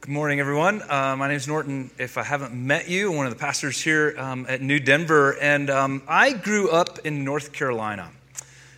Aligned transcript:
Good 0.00 0.12
morning, 0.12 0.38
everyone. 0.38 0.80
Uh, 0.88 1.16
my 1.18 1.26
name 1.26 1.36
is 1.36 1.48
Norton. 1.48 1.90
If 1.98 2.18
I 2.18 2.22
haven't 2.22 2.54
met 2.54 2.88
you, 2.88 3.10
one 3.10 3.26
of 3.26 3.32
the 3.32 3.38
pastors 3.38 3.80
here 3.80 4.14
um, 4.16 4.46
at 4.48 4.62
New 4.62 4.78
Denver, 4.78 5.36
and 5.40 5.68
um, 5.68 6.02
I 6.06 6.34
grew 6.34 6.70
up 6.70 7.00
in 7.00 7.24
North 7.24 7.52
Carolina. 7.52 8.08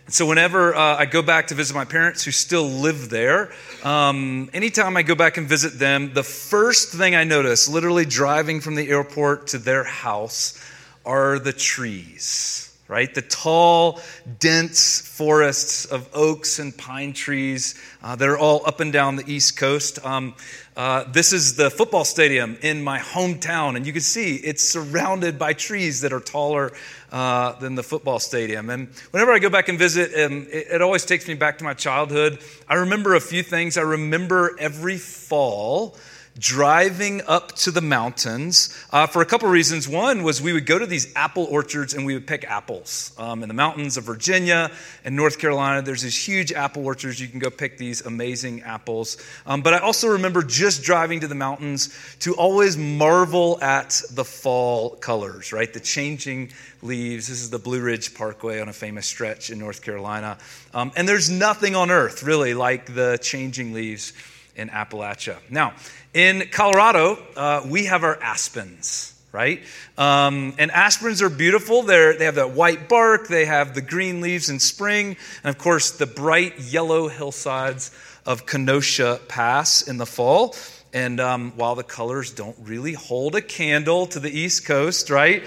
And 0.07 0.15
so, 0.15 0.25
whenever 0.25 0.75
uh, 0.75 0.97
I 0.97 1.05
go 1.05 1.21
back 1.21 1.47
to 1.47 1.55
visit 1.55 1.75
my 1.75 1.85
parents 1.85 2.23
who 2.23 2.31
still 2.31 2.67
live 2.67 3.11
there, 3.11 3.51
um, 3.83 4.49
anytime 4.51 4.97
I 4.97 5.03
go 5.03 5.13
back 5.13 5.37
and 5.37 5.47
visit 5.47 5.77
them, 5.77 6.11
the 6.15 6.23
first 6.23 6.91
thing 6.91 7.13
I 7.13 7.23
notice, 7.23 7.69
literally 7.69 8.03
driving 8.03 8.59
from 8.59 8.73
the 8.73 8.89
airport 8.89 9.45
to 9.49 9.59
their 9.59 9.83
house, 9.83 10.59
are 11.05 11.37
the 11.37 11.53
trees 11.53 12.70
right? 12.91 13.15
The 13.15 13.21
tall, 13.21 14.01
dense 14.39 14.99
forests 14.99 15.85
of 15.85 16.09
oaks 16.13 16.59
and 16.59 16.77
pine 16.77 17.13
trees 17.13 17.81
uh, 18.03 18.17
that 18.17 18.27
are 18.27 18.37
all 18.37 18.67
up 18.67 18.81
and 18.81 18.91
down 18.91 19.15
the 19.15 19.23
East 19.31 19.55
Coast. 19.55 20.05
Um, 20.05 20.35
uh, 20.75 21.05
this 21.05 21.31
is 21.31 21.55
the 21.55 21.69
football 21.69 22.03
stadium 22.03 22.57
in 22.61 22.83
my 22.83 22.99
hometown, 22.99 23.77
and 23.77 23.87
you 23.87 23.93
can 23.93 24.01
see 24.01 24.35
it's 24.35 24.67
surrounded 24.67 25.39
by 25.39 25.53
trees 25.53 26.01
that 26.01 26.11
are 26.11 26.19
taller 26.19 26.73
uh, 27.13 27.53
than 27.59 27.75
the 27.75 27.83
football 27.83 28.19
stadium. 28.19 28.69
And 28.69 28.89
whenever 29.11 29.31
I 29.31 29.39
go 29.39 29.49
back 29.49 29.69
and 29.69 29.79
visit, 29.79 30.13
um, 30.25 30.47
it, 30.51 30.67
it 30.73 30.81
always 30.81 31.05
takes 31.05 31.29
me 31.29 31.33
back 31.33 31.59
to 31.59 31.63
my 31.63 31.73
childhood. 31.73 32.39
I 32.67 32.75
remember 32.75 33.15
a 33.15 33.21
few 33.21 33.41
things. 33.41 33.77
I 33.77 33.83
remember 33.83 34.57
every 34.59 34.97
fall 34.97 35.95
driving 36.37 37.21
up 37.27 37.51
to 37.53 37.71
the 37.71 37.81
mountains 37.81 38.75
uh, 38.91 39.05
for 39.05 39.21
a 39.21 39.25
couple 39.25 39.49
reasons. 39.49 39.87
One 39.87 40.23
was 40.23 40.41
we 40.41 40.53
would 40.53 40.65
go 40.65 40.79
to 40.79 40.85
these 40.85 41.13
apple 41.15 41.45
orchards 41.45 41.93
and 41.93 42.05
we 42.05 42.13
would 42.13 42.25
pick 42.25 42.45
apples. 42.45 43.13
Um, 43.17 43.43
in 43.43 43.49
the 43.49 43.53
mountains 43.53 43.97
of 43.97 44.05
Virginia 44.05 44.71
and 45.03 45.15
North 45.15 45.39
Carolina, 45.39 45.81
there's 45.81 46.01
these 46.01 46.17
huge 46.17 46.53
apple 46.53 46.85
orchards. 46.85 47.19
You 47.19 47.27
can 47.27 47.39
go 47.39 47.49
pick 47.49 47.77
these 47.77 48.01
amazing 48.05 48.61
apples. 48.61 49.17
Um, 49.45 49.61
but 49.61 49.73
I 49.73 49.79
also 49.79 50.09
remember 50.09 50.41
just 50.41 50.83
driving 50.83 51.19
to 51.21 51.27
the 51.27 51.35
mountains 51.35 51.89
to 52.19 52.33
always 52.35 52.77
marvel 52.77 53.61
at 53.61 54.01
the 54.11 54.23
fall 54.25 54.91
colors, 54.91 55.51
right? 55.51 55.71
The 55.71 55.79
changing 55.79 56.51
leaves. 56.81 57.27
This 57.27 57.41
is 57.41 57.49
the 57.49 57.59
Blue 57.59 57.81
Ridge 57.81 58.13
Parkway 58.13 58.61
on 58.61 58.69
a 58.69 58.73
famous 58.73 59.05
stretch 59.05 59.49
in 59.49 59.59
North 59.59 59.81
Carolina. 59.81 60.37
Um, 60.73 60.91
and 60.95 61.07
there's 61.07 61.29
nothing 61.29 61.75
on 61.75 61.91
earth 61.91 62.23
really 62.23 62.53
like 62.53 62.93
the 62.93 63.19
changing 63.21 63.73
leaves 63.73 64.13
in 64.55 64.69
Appalachia. 64.69 65.37
Now, 65.49 65.73
in 66.13 66.47
Colorado, 66.51 67.17
uh, 67.35 67.65
we 67.65 67.85
have 67.85 68.03
our 68.03 68.21
aspens, 68.21 69.13
right? 69.31 69.61
Um, 69.97 70.53
and 70.57 70.71
aspens 70.71 71.21
are 71.21 71.29
beautiful. 71.29 71.83
They're, 71.83 72.17
they 72.17 72.25
have 72.25 72.35
that 72.35 72.51
white 72.51 72.89
bark, 72.89 73.27
they 73.27 73.45
have 73.45 73.73
the 73.73 73.81
green 73.81 74.21
leaves 74.21 74.49
in 74.49 74.59
spring, 74.59 75.15
and 75.43 75.55
of 75.55 75.57
course, 75.57 75.91
the 75.91 76.07
bright 76.07 76.59
yellow 76.59 77.07
hillsides 77.07 77.91
of 78.25 78.45
Kenosha 78.45 79.19
Pass 79.27 79.81
in 79.87 79.97
the 79.97 80.05
fall. 80.05 80.55
And 80.93 81.21
um, 81.21 81.53
while 81.55 81.75
the 81.75 81.83
colors 81.83 82.31
don't 82.31 82.57
really 82.61 82.91
hold 82.91 83.35
a 83.35 83.41
candle 83.41 84.07
to 84.07 84.19
the 84.19 84.29
East 84.29 84.65
Coast, 84.65 85.09
right? 85.09 85.41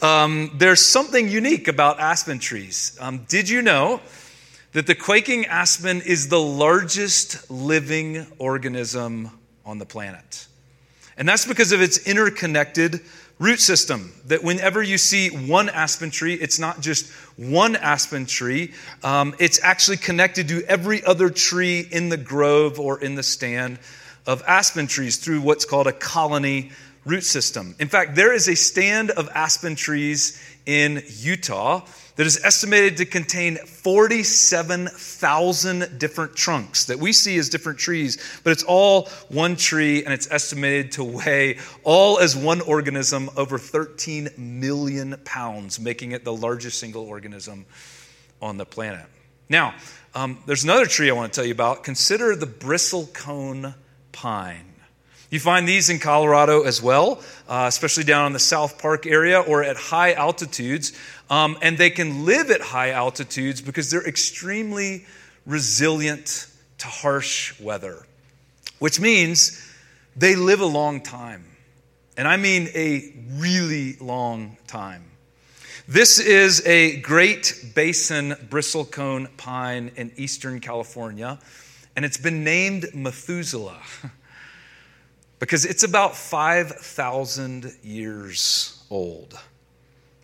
Um, 0.00 0.52
there's 0.54 0.86
something 0.86 1.28
unique 1.28 1.66
about 1.66 1.98
aspen 1.98 2.38
trees. 2.38 2.96
Um, 3.00 3.24
did 3.28 3.48
you 3.48 3.60
know 3.60 4.00
that 4.74 4.88
the 4.88 4.94
quaking 4.94 5.46
aspen 5.46 6.02
is 6.02 6.28
the 6.28 6.40
largest 6.40 7.48
living 7.48 8.26
organism 8.38 9.30
on 9.64 9.78
the 9.78 9.86
planet. 9.86 10.46
And 11.16 11.28
that's 11.28 11.46
because 11.46 11.70
of 11.70 11.80
its 11.80 12.08
interconnected 12.08 13.00
root 13.38 13.60
system. 13.60 14.12
That 14.26 14.42
whenever 14.42 14.82
you 14.82 14.98
see 14.98 15.28
one 15.28 15.68
aspen 15.68 16.10
tree, 16.10 16.34
it's 16.34 16.58
not 16.58 16.80
just 16.80 17.08
one 17.36 17.76
aspen 17.76 18.26
tree, 18.26 18.72
um, 19.04 19.36
it's 19.38 19.62
actually 19.62 19.98
connected 19.98 20.48
to 20.48 20.64
every 20.64 21.04
other 21.04 21.30
tree 21.30 21.86
in 21.88 22.08
the 22.08 22.16
grove 22.16 22.80
or 22.80 23.00
in 23.00 23.14
the 23.14 23.22
stand 23.22 23.78
of 24.26 24.42
aspen 24.44 24.88
trees 24.88 25.18
through 25.18 25.40
what's 25.40 25.64
called 25.64 25.86
a 25.86 25.92
colony 25.92 26.72
root 27.04 27.24
system. 27.24 27.74
In 27.78 27.88
fact, 27.88 28.14
there 28.14 28.32
is 28.32 28.48
a 28.48 28.56
stand 28.56 29.10
of 29.10 29.28
aspen 29.34 29.76
trees 29.76 30.40
in 30.66 31.02
Utah 31.06 31.82
that 32.16 32.26
is 32.26 32.44
estimated 32.44 32.96
to 32.98 33.04
contain 33.04 33.56
47,000 33.56 35.98
different 35.98 36.36
trunks 36.36 36.84
that 36.86 36.98
we 36.98 37.12
see 37.12 37.36
as 37.38 37.48
different 37.48 37.78
trees, 37.78 38.40
but 38.44 38.52
it's 38.52 38.62
all 38.62 39.08
one 39.28 39.56
tree 39.56 40.04
and 40.04 40.14
it's 40.14 40.30
estimated 40.30 40.92
to 40.92 41.02
weigh 41.04 41.58
all 41.82 42.20
as 42.20 42.36
one 42.36 42.60
organism 42.60 43.28
over 43.36 43.58
13 43.58 44.28
million 44.36 45.16
pounds, 45.24 45.80
making 45.80 46.12
it 46.12 46.22
the 46.24 46.32
largest 46.32 46.78
single 46.78 47.04
organism 47.04 47.66
on 48.40 48.58
the 48.58 48.64
planet. 48.64 49.06
Now, 49.48 49.74
um, 50.14 50.38
there's 50.46 50.62
another 50.64 50.86
tree 50.86 51.10
I 51.10 51.12
want 51.12 51.32
to 51.32 51.36
tell 51.36 51.46
you 51.46 51.52
about. 51.52 51.82
Consider 51.82 52.36
the 52.36 52.46
bristlecone 52.46 53.74
pine. 54.12 54.73
You 55.34 55.40
find 55.40 55.66
these 55.66 55.90
in 55.90 55.98
Colorado 55.98 56.62
as 56.62 56.80
well, 56.80 57.20
uh, 57.48 57.64
especially 57.66 58.04
down 58.04 58.28
in 58.28 58.32
the 58.32 58.38
South 58.38 58.78
Park 58.78 59.04
area 59.04 59.40
or 59.40 59.64
at 59.64 59.76
high 59.76 60.12
altitudes. 60.12 60.92
Um, 61.28 61.58
and 61.60 61.76
they 61.76 61.90
can 61.90 62.24
live 62.24 62.52
at 62.52 62.60
high 62.60 62.92
altitudes 62.92 63.60
because 63.60 63.90
they're 63.90 64.06
extremely 64.06 65.06
resilient 65.44 66.46
to 66.78 66.86
harsh 66.86 67.58
weather, 67.58 68.06
which 68.78 69.00
means 69.00 69.60
they 70.14 70.36
live 70.36 70.60
a 70.60 70.66
long 70.66 71.00
time. 71.00 71.44
And 72.16 72.28
I 72.28 72.36
mean 72.36 72.68
a 72.72 73.12
really 73.32 73.96
long 73.96 74.56
time. 74.68 75.02
This 75.88 76.20
is 76.20 76.64
a 76.64 77.00
Great 77.00 77.72
Basin 77.74 78.36
bristlecone 78.50 79.36
pine 79.36 79.90
in 79.96 80.12
eastern 80.14 80.60
California, 80.60 81.40
and 81.96 82.04
it's 82.04 82.18
been 82.18 82.44
named 82.44 82.86
Methuselah. 82.94 83.82
because 85.38 85.64
it's 85.64 85.82
about 85.82 86.16
5,000 86.16 87.72
years 87.82 88.82
old. 88.90 89.38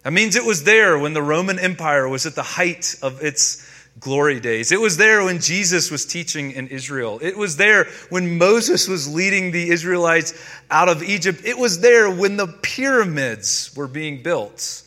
That 0.02 0.12
means 0.12 0.36
it 0.36 0.44
was 0.44 0.64
there 0.64 0.98
when 0.98 1.12
the 1.12 1.22
Roman 1.22 1.58
Empire 1.58 2.08
was 2.08 2.24
at 2.26 2.34
the 2.34 2.42
height 2.42 2.96
of 3.02 3.22
its 3.22 3.66
glory 3.98 4.40
days. 4.40 4.72
It 4.72 4.80
was 4.80 4.96
there 4.96 5.22
when 5.24 5.40
Jesus 5.40 5.90
was 5.90 6.06
teaching 6.06 6.52
in 6.52 6.68
Israel. 6.68 7.18
It 7.20 7.36
was 7.36 7.56
there 7.56 7.84
when 8.08 8.38
Moses 8.38 8.88
was 8.88 9.12
leading 9.12 9.50
the 9.50 9.68
Israelites 9.68 10.32
out 10.70 10.88
of 10.88 11.02
Egypt. 11.02 11.42
It 11.44 11.58
was 11.58 11.80
there 11.80 12.10
when 12.10 12.36
the 12.36 12.46
pyramids 12.46 13.74
were 13.76 13.88
being 13.88 14.22
built 14.22 14.82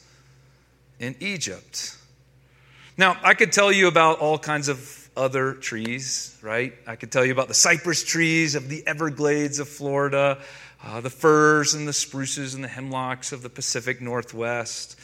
in 1.00 1.16
Egypt. 1.20 1.96
Now, 2.98 3.18
I 3.24 3.34
could 3.34 3.52
tell 3.52 3.72
you 3.72 3.88
about 3.88 4.20
all 4.20 4.40
kinds 4.40 4.68
of 4.68 5.03
other 5.16 5.54
trees, 5.54 6.38
right? 6.42 6.74
I 6.88 6.96
could 6.96 7.12
tell 7.12 7.26
you 7.26 7.32
about 7.32 7.48
the 7.48 7.54
cypress 7.54 8.04
trees 8.04 8.56
of 8.56 8.70
the 8.70 8.86
Everglades 8.88 9.60
of 9.60 9.68
Florida, 9.70 10.40
uh, 10.84 11.02
the 11.02 11.10
firs 11.10 11.74
and 11.74 11.88
the 11.88 11.94
spruces 11.94 12.54
and 12.54 12.64
the 12.64 12.68
hemlocks 12.68 13.32
of 13.32 13.42
the 13.42 13.50
Pacific 13.50 14.02
Northwest, 14.02 15.00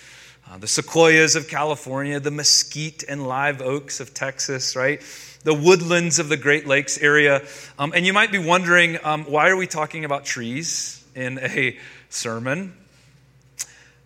uh, 0.50 0.58
the 0.58 0.68
sequoias 0.68 1.36
of 1.36 1.48
California, 1.48 2.20
the 2.20 2.32
mesquite 2.32 3.04
and 3.08 3.28
live 3.28 3.62
oaks 3.62 4.00
of 4.00 4.14
Texas, 4.14 4.76
right? 4.76 5.02
The 5.44 5.54
woodlands 5.54 6.20
of 6.20 6.28
the 6.28 6.38
Great 6.38 6.68
Lakes 6.68 6.98
area. 6.98 7.46
Um, 7.78 7.94
and 7.96 8.06
you 8.06 8.14
might 8.14 8.32
be 8.32 8.40
wondering, 8.40 8.98
um, 9.04 9.26
why 9.26 9.50
are 9.50 9.56
we 9.56 9.68
talking 9.68 10.06
about 10.06 10.26
trees 10.26 11.04
in 11.16 11.40
a 11.40 11.78
sermon? 12.10 12.76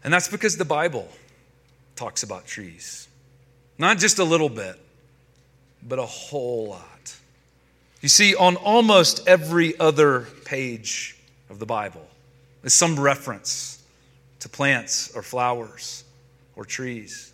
And 0.04 0.14
that's 0.14 0.28
because 0.28 0.58
the 0.58 0.66
Bible 0.66 1.08
talks 1.96 2.24
about 2.24 2.46
trees. 2.46 3.08
Not 3.78 3.98
just 3.98 4.20
a 4.20 4.24
little 4.24 4.50
bit, 4.50 4.80
but 5.88 6.00
a 6.00 6.06
whole 6.06 6.70
lot. 6.70 7.16
You 8.02 8.10
see, 8.10 8.36
on 8.36 8.56
almost 8.58 9.28
every 9.28 9.80
other 9.80 10.28
page 10.44 11.18
of 11.50 11.60
the 11.60 11.66
Bible 11.66 12.06
is 12.64 12.74
some 12.74 13.00
reference 13.00 13.82
to 14.40 14.50
plants 14.50 15.16
or 15.16 15.22
flowers 15.22 16.04
or 16.56 16.66
trees. 16.66 17.32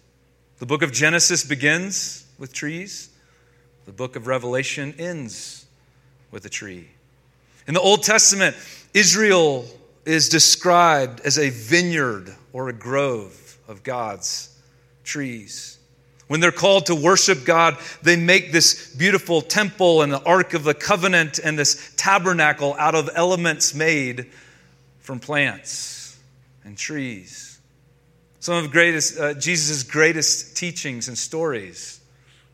The 0.60 0.66
book 0.66 0.84
of 0.84 0.92
Genesis 0.92 1.44
begins 1.44 2.26
with 2.38 2.54
trees, 2.54 3.10
the 3.86 3.92
book 3.92 4.16
of 4.16 4.28
Revelation 4.28 4.94
ends 5.00 5.66
with 6.30 6.46
a 6.46 6.50
tree. 6.50 6.88
In 7.68 7.74
the 7.74 7.82
Old 7.82 8.04
Testament, 8.04 8.56
Israel 8.94 9.66
is 10.06 10.30
described 10.30 11.22
as 11.22 11.40
a 11.40 11.50
vineyard 11.50 12.36
or 12.54 12.70
a 12.70 12.74
grove 12.74 13.58
of 13.68 13.82
God's 13.82 14.56
trees. 15.04 15.79
When 16.30 16.42
they're 16.42 16.52
called 16.52 16.86
to 16.86 16.96
worship 16.96 17.44
God, 17.44 17.76
they 18.04 18.16
make 18.16 18.52
this 18.52 18.94
beautiful 18.96 19.42
temple 19.42 20.04
and 20.04 20.14
the 20.14 20.22
Ark 20.22 20.54
of 20.54 20.64
the 20.64 20.76
Covenant 20.76 21.40
and 21.40 21.58
this 21.58 21.92
tabernacle 21.98 22.76
out 22.78 22.94
of 22.94 23.10
elements 23.16 23.74
made 23.74 24.28
from 25.00 25.20
plants 25.20 26.20
and 26.64 26.78
trees. 26.78 27.60
Some 28.40 28.64
of 28.64 28.70
greatest, 28.70 29.20
uh, 29.20 29.34
Jesus' 29.34 29.82
greatest 29.82 30.56
teachings 30.56 31.08
and 31.08 31.18
stories 31.18 32.00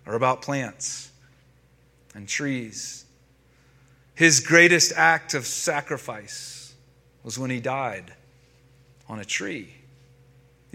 are 0.05 0.15
about 0.15 0.41
plants 0.41 1.11
and 2.13 2.29
trees. 2.29 3.03
His 4.13 4.39
greatest 4.39 4.93
act 4.95 5.33
of 5.33 5.45
sacrifice 5.45 6.73
was 7.25 7.37
when 7.37 7.49
he 7.49 7.59
died 7.59 8.13
on 9.09 9.19
a 9.19 9.25
tree. 9.25 9.75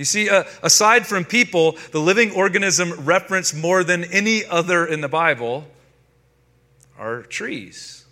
You 0.00 0.06
see, 0.06 0.30
uh, 0.30 0.44
aside 0.62 1.06
from 1.06 1.26
people, 1.26 1.76
the 1.92 2.00
living 2.00 2.30
organism 2.30 3.04
referenced 3.04 3.54
more 3.54 3.84
than 3.84 4.04
any 4.04 4.46
other 4.46 4.86
in 4.86 5.02
the 5.02 5.10
Bible 5.10 5.66
are 6.98 7.20
trees. 7.24 8.06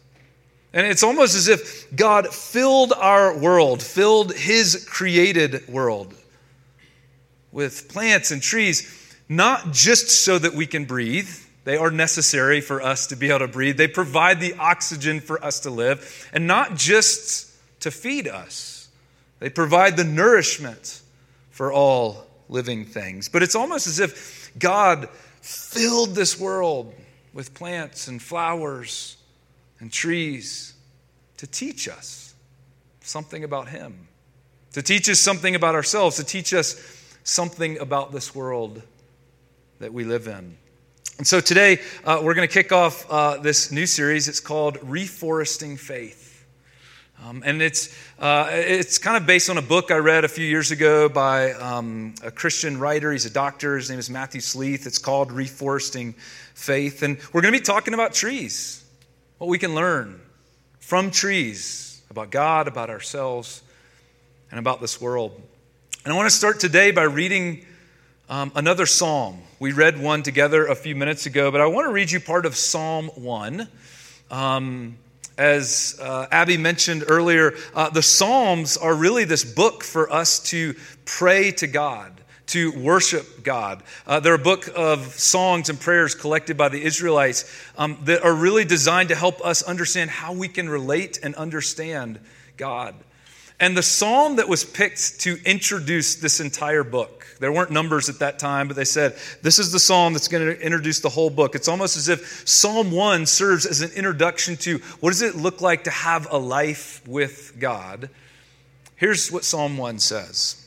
And 0.74 0.86
it's 0.86 1.02
almost 1.02 1.34
as 1.34 1.48
if 1.48 1.90
God 1.96 2.28
filled 2.28 2.92
our 2.92 3.34
world, 3.34 3.82
filled 3.82 4.34
his 4.34 4.84
created 4.86 5.66
world 5.66 6.14
with 7.52 7.88
plants 7.88 8.32
and 8.32 8.42
trees, 8.42 9.16
not 9.26 9.72
just 9.72 10.10
so 10.10 10.38
that 10.38 10.52
we 10.52 10.66
can 10.66 10.84
breathe. 10.84 11.30
They 11.64 11.78
are 11.78 11.90
necessary 11.90 12.60
for 12.60 12.82
us 12.82 13.06
to 13.06 13.16
be 13.16 13.30
able 13.30 13.38
to 13.38 13.48
breathe. 13.48 13.78
They 13.78 13.88
provide 13.88 14.40
the 14.40 14.52
oxygen 14.58 15.20
for 15.20 15.42
us 15.42 15.60
to 15.60 15.70
live, 15.70 16.28
and 16.34 16.46
not 16.46 16.76
just 16.76 17.50
to 17.80 17.90
feed 17.90 18.28
us. 18.28 18.88
They 19.38 19.48
provide 19.48 19.96
the 19.96 20.04
nourishment 20.04 21.00
for 21.58 21.72
all 21.72 22.24
living 22.48 22.84
things. 22.84 23.28
But 23.28 23.42
it's 23.42 23.56
almost 23.56 23.88
as 23.88 23.98
if 23.98 24.52
God 24.60 25.08
filled 25.40 26.14
this 26.14 26.38
world 26.38 26.94
with 27.34 27.52
plants 27.52 28.06
and 28.06 28.22
flowers 28.22 29.16
and 29.80 29.92
trees 29.92 30.74
to 31.38 31.48
teach 31.48 31.88
us 31.88 32.32
something 33.00 33.42
about 33.42 33.66
Him, 33.70 34.06
to 34.74 34.82
teach 34.82 35.08
us 35.08 35.18
something 35.18 35.56
about 35.56 35.74
ourselves, 35.74 36.14
to 36.18 36.24
teach 36.24 36.54
us 36.54 36.76
something 37.24 37.80
about 37.80 38.12
this 38.12 38.36
world 38.36 38.80
that 39.80 39.92
we 39.92 40.04
live 40.04 40.28
in. 40.28 40.56
And 41.18 41.26
so 41.26 41.40
today, 41.40 41.80
uh, 42.04 42.20
we're 42.22 42.34
going 42.34 42.46
to 42.46 42.54
kick 42.54 42.70
off 42.70 43.04
uh, 43.10 43.38
this 43.38 43.72
new 43.72 43.86
series. 43.86 44.28
It's 44.28 44.38
called 44.38 44.76
Reforesting 44.76 45.76
Faith. 45.76 46.27
Um, 47.26 47.42
and 47.44 47.60
it's, 47.60 47.94
uh, 48.20 48.48
it's 48.50 48.98
kind 48.98 49.16
of 49.16 49.26
based 49.26 49.50
on 49.50 49.58
a 49.58 49.62
book 49.62 49.90
I 49.90 49.96
read 49.96 50.24
a 50.24 50.28
few 50.28 50.44
years 50.44 50.70
ago 50.70 51.08
by 51.08 51.52
um, 51.52 52.14
a 52.22 52.30
Christian 52.30 52.78
writer. 52.78 53.10
He's 53.10 53.26
a 53.26 53.30
doctor. 53.30 53.76
His 53.76 53.90
name 53.90 53.98
is 53.98 54.08
Matthew 54.08 54.40
Sleeth. 54.40 54.86
It's 54.86 54.98
called 54.98 55.30
Reforesting 55.30 56.14
Faith. 56.54 57.02
And 57.02 57.18
we're 57.32 57.40
going 57.40 57.52
to 57.52 57.58
be 57.58 57.64
talking 57.64 57.92
about 57.92 58.14
trees, 58.14 58.84
what 59.38 59.48
we 59.48 59.58
can 59.58 59.74
learn 59.74 60.20
from 60.78 61.10
trees 61.10 62.00
about 62.08 62.30
God, 62.30 62.68
about 62.68 62.88
ourselves, 62.88 63.62
and 64.50 64.60
about 64.60 64.80
this 64.80 65.00
world. 65.00 65.32
And 66.04 66.14
I 66.14 66.16
want 66.16 66.30
to 66.30 66.34
start 66.34 66.60
today 66.60 66.92
by 66.92 67.02
reading 67.02 67.66
um, 68.28 68.52
another 68.54 68.86
psalm. 68.86 69.40
We 69.58 69.72
read 69.72 70.00
one 70.00 70.22
together 70.22 70.66
a 70.66 70.76
few 70.76 70.94
minutes 70.94 71.26
ago, 71.26 71.50
but 71.50 71.60
I 71.60 71.66
want 71.66 71.86
to 71.86 71.92
read 71.92 72.12
you 72.12 72.20
part 72.20 72.46
of 72.46 72.54
Psalm 72.54 73.08
1. 73.16 73.68
As 75.38 75.96
uh, 76.02 76.26
Abby 76.32 76.56
mentioned 76.56 77.04
earlier, 77.06 77.54
uh, 77.72 77.90
the 77.90 78.02
Psalms 78.02 78.76
are 78.76 78.92
really 78.92 79.22
this 79.22 79.44
book 79.44 79.84
for 79.84 80.12
us 80.12 80.40
to 80.50 80.74
pray 81.04 81.52
to 81.52 81.68
God, 81.68 82.20
to 82.48 82.72
worship 82.72 83.44
God. 83.44 83.84
Uh, 84.04 84.18
they're 84.18 84.34
a 84.34 84.38
book 84.38 84.68
of 84.74 85.04
songs 85.14 85.70
and 85.70 85.78
prayers 85.78 86.16
collected 86.16 86.56
by 86.56 86.68
the 86.68 86.82
Israelites 86.82 87.44
um, 87.76 87.98
that 88.02 88.24
are 88.24 88.34
really 88.34 88.64
designed 88.64 89.10
to 89.10 89.14
help 89.14 89.40
us 89.46 89.62
understand 89.62 90.10
how 90.10 90.32
we 90.32 90.48
can 90.48 90.68
relate 90.68 91.20
and 91.22 91.36
understand 91.36 92.18
God. 92.56 92.96
And 93.60 93.76
the 93.76 93.82
psalm 93.82 94.36
that 94.36 94.48
was 94.48 94.64
picked 94.64 95.20
to 95.20 95.38
introduce 95.44 96.14
this 96.14 96.38
entire 96.38 96.84
book, 96.84 97.26
there 97.40 97.52
weren't 97.52 97.72
numbers 97.72 98.08
at 98.08 98.20
that 98.20 98.38
time, 98.38 98.68
but 98.68 98.76
they 98.76 98.84
said, 98.84 99.16
this 99.42 99.58
is 99.58 99.72
the 99.72 99.80
psalm 99.80 100.12
that's 100.12 100.28
going 100.28 100.46
to 100.46 100.60
introduce 100.60 101.00
the 101.00 101.08
whole 101.08 101.30
book. 101.30 101.54
It's 101.56 101.68
almost 101.68 101.96
as 101.96 102.08
if 102.08 102.48
Psalm 102.48 102.92
1 102.92 103.26
serves 103.26 103.66
as 103.66 103.80
an 103.80 103.90
introduction 103.92 104.56
to 104.58 104.78
what 105.00 105.10
does 105.10 105.22
it 105.22 105.34
look 105.34 105.60
like 105.60 105.84
to 105.84 105.90
have 105.90 106.28
a 106.30 106.38
life 106.38 107.02
with 107.06 107.54
God. 107.58 108.10
Here's 108.94 109.30
what 109.30 109.44
Psalm 109.44 109.76
1 109.76 109.98
says 109.98 110.64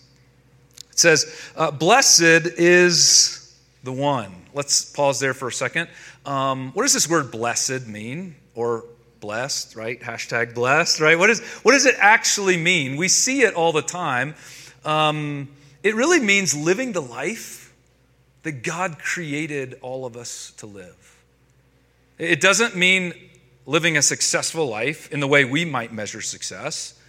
it 0.92 1.00
says, 1.00 1.52
uh, 1.56 1.72
Blessed 1.72 2.22
is 2.58 3.58
the 3.84 3.92
one. 3.94 4.34
Let's 4.54 4.84
pause 4.92 5.20
there 5.20 5.34
for 5.34 5.48
a 5.48 5.54
second. 5.54 5.90
Um, 6.26 6.72
what 6.74 6.84
does 6.84 6.94
this 6.94 7.10
word 7.10 7.32
blessed 7.32 7.88
mean? 7.88 8.36
Or 8.54 8.84
blessed, 9.22 9.76
right? 9.78 10.00
Hashtag 10.02 10.54
blessed, 10.54 11.00
right? 11.00 11.18
What, 11.18 11.30
is, 11.30 11.40
what 11.64 11.72
does 11.72 11.86
it 11.86 11.96
actually 12.00 12.58
mean? 12.58 12.98
We 12.98 13.08
see 13.08 13.44
it 13.44 13.54
all 13.54 13.72
the 13.72 13.82
time. 13.82 14.36
Um, 14.84 15.48
it 15.84 15.96
really 15.96 16.20
means 16.20 16.54
living 16.54 16.92
the 16.92 17.02
life 17.02 17.74
that 18.44 18.64
God 18.64 19.00
created 19.00 19.78
all 19.82 20.06
of 20.06 20.18
us 20.18 20.52
to 20.58 20.66
live. 20.66 21.16
It 22.18 22.42
doesn't 22.42 22.76
mean 22.76 23.14
living 23.66 23.98
a 23.98 24.02
successful 24.02 24.68
life 24.68 25.12
in 25.12 25.20
the 25.20 25.28
way 25.28 25.46
we 25.46 25.64
might 25.64 25.94
measure 25.94 26.22
success. 26.22 27.00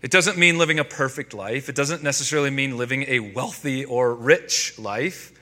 It 0.00 0.10
doesn't 0.10 0.38
mean 0.38 0.58
living 0.58 0.78
a 0.78 0.84
perfect 0.84 1.34
life. 1.34 1.68
It 1.68 1.74
doesn't 1.74 2.02
necessarily 2.02 2.50
mean 2.50 2.76
living 2.76 3.04
a 3.08 3.20
wealthy 3.20 3.84
or 3.84 4.14
rich 4.14 4.78
life. 4.78 5.32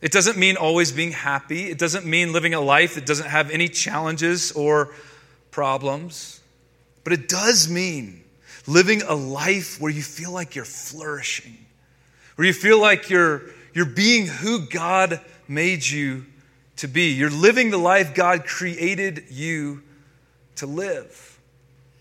It 0.00 0.12
doesn't 0.12 0.38
mean 0.38 0.56
always 0.56 0.92
being 0.92 1.12
happy. 1.12 1.70
It 1.70 1.78
doesn't 1.78 2.06
mean 2.06 2.32
living 2.32 2.54
a 2.54 2.60
life 2.60 2.94
that 2.94 3.04
doesn't 3.04 3.26
have 3.26 3.50
any 3.50 3.68
challenges 3.68 4.52
or 4.52 4.94
problems, 5.50 6.40
but 7.04 7.12
it 7.12 7.28
does 7.28 7.68
mean 7.68 8.22
living 8.66 9.02
a 9.02 9.14
life 9.14 9.80
where 9.80 9.90
you 9.90 10.02
feel 10.02 10.32
like 10.32 10.54
you're 10.54 10.64
flourishing, 10.64 11.56
where 12.36 12.46
you 12.46 12.52
feel 12.52 12.80
like 12.80 13.10
you're, 13.10 13.42
you're 13.74 13.86
being 13.86 14.26
who 14.26 14.66
God 14.66 15.20
made 15.48 15.86
you 15.86 16.26
to 16.76 16.88
be. 16.88 17.12
You're 17.12 17.30
living 17.30 17.70
the 17.70 17.78
life 17.78 18.14
God 18.14 18.46
created 18.46 19.24
you 19.30 19.82
to 20.56 20.66
live. 20.66 21.38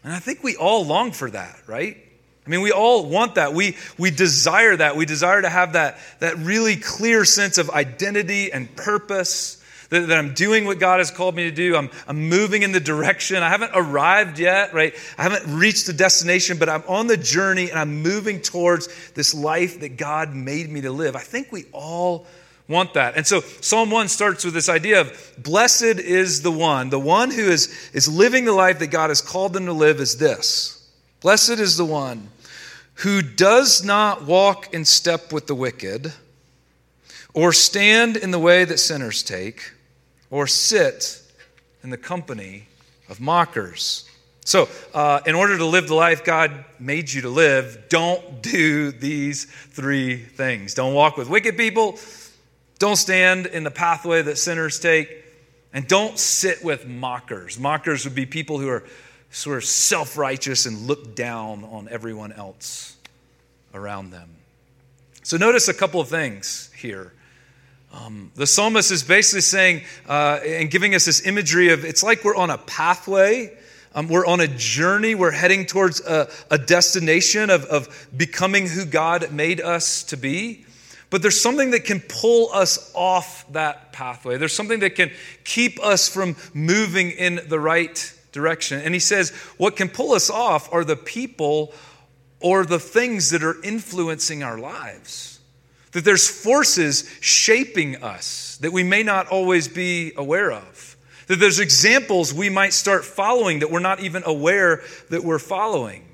And 0.03 0.13
I 0.13 0.19
think 0.19 0.43
we 0.43 0.55
all 0.55 0.85
long 0.85 1.11
for 1.11 1.29
that, 1.29 1.59
right? 1.67 1.97
I 2.45 2.49
mean, 2.49 2.61
we 2.61 2.71
all 2.71 3.05
want 3.05 3.35
that. 3.35 3.53
We, 3.53 3.77
we 3.97 4.11
desire 4.11 4.75
that. 4.75 4.95
We 4.95 5.05
desire 5.05 5.41
to 5.41 5.49
have 5.49 5.73
that, 5.73 5.99
that 6.19 6.37
really 6.37 6.77
clear 6.77 7.25
sense 7.25 7.57
of 7.57 7.69
identity 7.69 8.51
and 8.51 8.73
purpose 8.75 9.58
that, 9.89 10.07
that 10.07 10.17
I'm 10.17 10.33
doing 10.33 10.65
what 10.65 10.79
God 10.79 10.99
has 10.99 11.11
called 11.11 11.35
me 11.35 11.43
to 11.43 11.51
do. 11.51 11.75
I'm, 11.75 11.89
I'm 12.07 12.29
moving 12.29 12.63
in 12.63 12.71
the 12.71 12.79
direction. 12.79 13.41
I 13.41 13.49
haven't 13.49 13.71
arrived 13.73 14.39
yet, 14.39 14.73
right? 14.73 14.93
I 15.17 15.23
haven't 15.23 15.57
reached 15.57 15.87
the 15.87 15.93
destination, 15.93 16.57
but 16.57 16.69
I'm 16.69 16.83
on 16.87 17.07
the 17.07 17.17
journey 17.17 17.69
and 17.69 17.79
I'm 17.79 18.01
moving 18.01 18.41
towards 18.41 18.87
this 19.11 19.33
life 19.33 19.79
that 19.81 19.97
God 19.97 20.33
made 20.33 20.69
me 20.69 20.81
to 20.81 20.91
live. 20.91 21.15
I 21.15 21.21
think 21.21 21.51
we 21.51 21.65
all 21.71 22.27
want 22.67 22.93
that. 22.93 23.17
And 23.17 23.25
so 23.25 23.41
Psalm 23.41 23.89
1 23.89 24.07
starts 24.09 24.45
with 24.45 24.53
this 24.53 24.69
idea 24.69 25.01
of 25.01 25.33
blessed 25.39 25.83
is 25.83 26.43
the 26.43 26.51
one. 26.51 26.91
The 26.91 26.99
one 26.99 27.31
who 27.31 27.49
is, 27.49 27.89
is 27.93 28.07
living 28.07 28.45
the 28.45 28.53
life 28.53 28.79
that 28.79 28.87
God 28.87 29.09
has 29.09 29.21
called 29.21 29.53
them 29.53 29.65
to 29.65 29.73
live 29.73 29.99
is 29.99 30.17
this. 30.17 30.87
Blessed 31.21 31.59
is 31.59 31.77
the 31.77 31.85
one 31.85 32.29
who 32.95 33.21
does 33.21 33.83
not 33.83 34.25
walk 34.25 34.73
in 34.73 34.85
step 34.85 35.33
with 35.33 35.47
the 35.47 35.55
wicked 35.55 36.13
or 37.33 37.51
stand 37.51 38.17
in 38.17 38.31
the 38.31 38.39
way 38.39 38.65
that 38.65 38.77
sinners 38.77 39.23
take 39.23 39.71
or 40.31 40.47
sit 40.47 41.21
in 41.83 41.89
the 41.89 41.97
company 41.97 42.67
of 43.09 43.19
mockers. 43.19 44.09
So, 44.45 44.67
uh, 44.93 45.21
in 45.25 45.35
order 45.35 45.57
to 45.57 45.65
live 45.65 45.87
the 45.87 45.95
life 45.95 46.23
God 46.23 46.65
made 46.79 47.11
you 47.11 47.21
to 47.21 47.29
live, 47.29 47.85
don't 47.89 48.41
do 48.41 48.91
these 48.91 49.45
three 49.45 50.17
things. 50.17 50.73
Don't 50.73 50.93
walk 50.93 51.17
with 51.17 51.29
wicked 51.29 51.55
people, 51.55 51.99
don't 52.79 52.95
stand 52.95 53.45
in 53.45 53.63
the 53.63 53.71
pathway 53.71 54.21
that 54.21 54.37
sinners 54.37 54.79
take, 54.79 55.23
and 55.71 55.87
don't 55.87 56.17
sit 56.17 56.63
with 56.63 56.87
mockers. 56.87 57.59
Mockers 57.59 58.05
would 58.05 58.15
be 58.15 58.25
people 58.25 58.57
who 58.57 58.69
are 58.69 58.83
sort 59.29 59.57
of 59.57 59.65
self 59.65 60.17
righteous 60.17 60.65
and 60.65 60.87
look 60.87 61.15
down 61.15 61.63
on 61.65 61.87
everyone 61.89 62.31
else 62.31 62.95
around 63.73 64.09
them. 64.09 64.29
So, 65.21 65.37
notice 65.37 65.67
a 65.67 65.75
couple 65.75 66.01
of 66.01 66.07
things 66.07 66.71
here. 66.75 67.13
Um, 67.91 68.31
the 68.35 68.45
psalmist 68.45 68.91
is 68.91 69.03
basically 69.03 69.41
saying 69.41 69.83
uh, 70.07 70.39
and 70.45 70.69
giving 70.69 70.93
us 70.93 71.05
this 71.05 71.25
imagery 71.25 71.71
of 71.71 71.85
it's 71.85 72.03
like 72.03 72.23
we're 72.23 72.35
on 72.35 72.49
a 72.49 72.57
pathway. 72.57 73.57
Um, 73.95 74.07
we're 74.07 74.27
on 74.27 74.39
a 74.39 74.47
journey. 74.47 75.15
We're 75.15 75.31
heading 75.31 75.65
towards 75.65 75.99
a, 76.01 76.29
a 76.51 76.59
destination 76.59 77.49
of, 77.49 77.65
of 77.65 78.07
becoming 78.15 78.67
who 78.67 78.85
God 78.85 79.31
made 79.31 79.59
us 79.59 80.03
to 80.03 80.17
be. 80.17 80.65
But 81.09 81.23
there's 81.23 81.41
something 81.41 81.71
that 81.71 81.85
can 81.85 82.01
pull 82.01 82.53
us 82.53 82.91
off 82.93 83.51
that 83.53 83.91
pathway. 83.91 84.37
There's 84.37 84.53
something 84.53 84.81
that 84.81 84.91
can 84.91 85.09
keep 85.43 85.83
us 85.83 86.07
from 86.07 86.35
moving 86.53 87.09
in 87.09 87.39
the 87.47 87.59
right 87.59 88.13
direction. 88.31 88.79
And 88.79 88.93
he 88.93 88.99
says, 88.99 89.31
what 89.57 89.75
can 89.75 89.89
pull 89.89 90.11
us 90.11 90.29
off 90.29 90.71
are 90.71 90.83
the 90.83 90.95
people 90.95 91.73
or 92.39 92.63
the 92.63 92.79
things 92.79 93.31
that 93.31 93.43
are 93.43 93.59
influencing 93.63 94.43
our 94.43 94.59
lives 94.59 95.38
that 95.91 96.05
there's 96.05 96.27
forces 96.27 97.09
shaping 97.21 98.03
us 98.03 98.57
that 98.61 98.71
we 98.71 98.83
may 98.83 99.03
not 99.03 99.27
always 99.27 99.67
be 99.67 100.13
aware 100.15 100.51
of. 100.51 100.97
That 101.27 101.37
there's 101.37 101.59
examples 101.59 102.33
we 102.33 102.49
might 102.49 102.73
start 102.73 103.05
following 103.05 103.59
that 103.59 103.71
we're 103.71 103.79
not 103.79 103.99
even 103.99 104.23
aware 104.25 104.81
that 105.09 105.23
we're 105.23 105.39
following. 105.39 106.05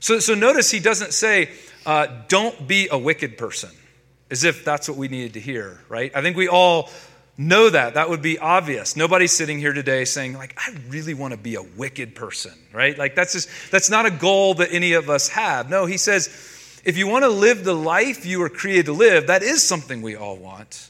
So, 0.00 0.18
so 0.18 0.34
notice 0.34 0.70
he 0.70 0.78
doesn't 0.78 1.12
say, 1.14 1.50
uh, 1.84 2.06
don't 2.28 2.68
be 2.68 2.88
a 2.90 2.98
wicked 2.98 3.38
person, 3.38 3.70
as 4.30 4.44
if 4.44 4.64
that's 4.64 4.88
what 4.88 4.98
we 4.98 5.08
needed 5.08 5.34
to 5.34 5.40
hear, 5.40 5.80
right? 5.88 6.12
I 6.14 6.22
think 6.22 6.36
we 6.36 6.48
all 6.48 6.90
know 7.38 7.70
that. 7.70 7.94
That 7.94 8.10
would 8.10 8.22
be 8.22 8.38
obvious. 8.38 8.96
Nobody's 8.96 9.32
sitting 9.32 9.58
here 9.58 9.72
today 9.72 10.04
saying, 10.04 10.34
like, 10.34 10.58
I 10.58 10.74
really 10.88 11.14
want 11.14 11.32
to 11.32 11.38
be 11.38 11.54
a 11.54 11.62
wicked 11.62 12.14
person, 12.14 12.52
right? 12.72 12.96
Like, 12.96 13.14
that's 13.14 13.32
just, 13.32 13.48
that's 13.70 13.90
not 13.90 14.06
a 14.06 14.10
goal 14.10 14.54
that 14.54 14.72
any 14.72 14.92
of 14.92 15.10
us 15.10 15.28
have. 15.28 15.70
No, 15.70 15.86
he 15.86 15.96
says, 15.96 16.28
if 16.86 16.96
you 16.96 17.06
want 17.06 17.24
to 17.24 17.28
live 17.28 17.64
the 17.64 17.74
life 17.74 18.24
you 18.24 18.38
were 18.38 18.48
created 18.48 18.86
to 18.86 18.92
live, 18.92 19.26
that 19.26 19.42
is 19.42 19.62
something 19.62 20.00
we 20.00 20.16
all 20.16 20.36
want. 20.36 20.88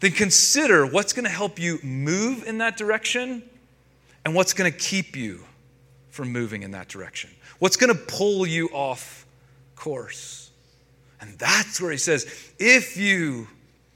Then 0.00 0.10
consider 0.10 0.84
what's 0.84 1.12
going 1.12 1.24
to 1.24 1.30
help 1.30 1.58
you 1.58 1.78
move 1.82 2.44
in 2.46 2.58
that 2.58 2.76
direction 2.76 3.42
And 4.24 4.34
what's 4.34 4.52
going 4.52 4.70
to 4.70 4.76
keep 4.76 5.16
you 5.16 5.40
from 6.10 6.32
moving 6.32 6.62
in 6.62 6.72
that 6.72 6.88
direction? 6.88 7.30
What's 7.58 7.76
going 7.76 7.94
to 7.94 8.00
pull 8.00 8.46
you 8.46 8.68
off 8.68 9.26
course? 9.74 10.50
And 11.20 11.38
that's 11.38 11.80
where 11.80 11.90
he 11.90 11.98
says, 11.98 12.26
if 12.58 12.96
you 12.96 13.48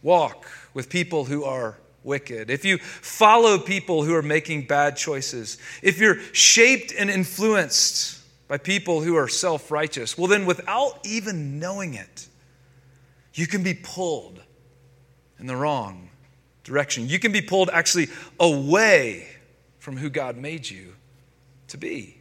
walk 0.02 0.46
with 0.74 0.88
people 0.88 1.24
who 1.24 1.44
are 1.44 1.76
wicked, 2.04 2.50
if 2.50 2.64
you 2.64 2.78
follow 2.78 3.58
people 3.58 4.04
who 4.04 4.14
are 4.14 4.22
making 4.22 4.66
bad 4.66 4.96
choices, 4.96 5.58
if 5.82 5.98
you're 5.98 6.18
shaped 6.32 6.92
and 6.96 7.10
influenced 7.10 8.20
by 8.48 8.58
people 8.58 9.02
who 9.02 9.16
are 9.16 9.28
self 9.28 9.70
righteous, 9.70 10.16
well, 10.16 10.28
then 10.28 10.46
without 10.46 10.98
even 11.04 11.58
knowing 11.58 11.94
it, 11.94 12.28
you 13.34 13.46
can 13.46 13.62
be 13.62 13.74
pulled 13.74 14.40
in 15.38 15.46
the 15.46 15.56
wrong 15.56 16.10
direction. 16.64 17.08
You 17.08 17.18
can 17.18 17.32
be 17.32 17.42
pulled 17.42 17.70
actually 17.72 18.08
away 18.40 19.28
from 19.78 19.96
who 19.96 20.10
God 20.10 20.36
made 20.36 20.68
you 20.68 20.94
to 21.68 21.76
be. 21.76 22.18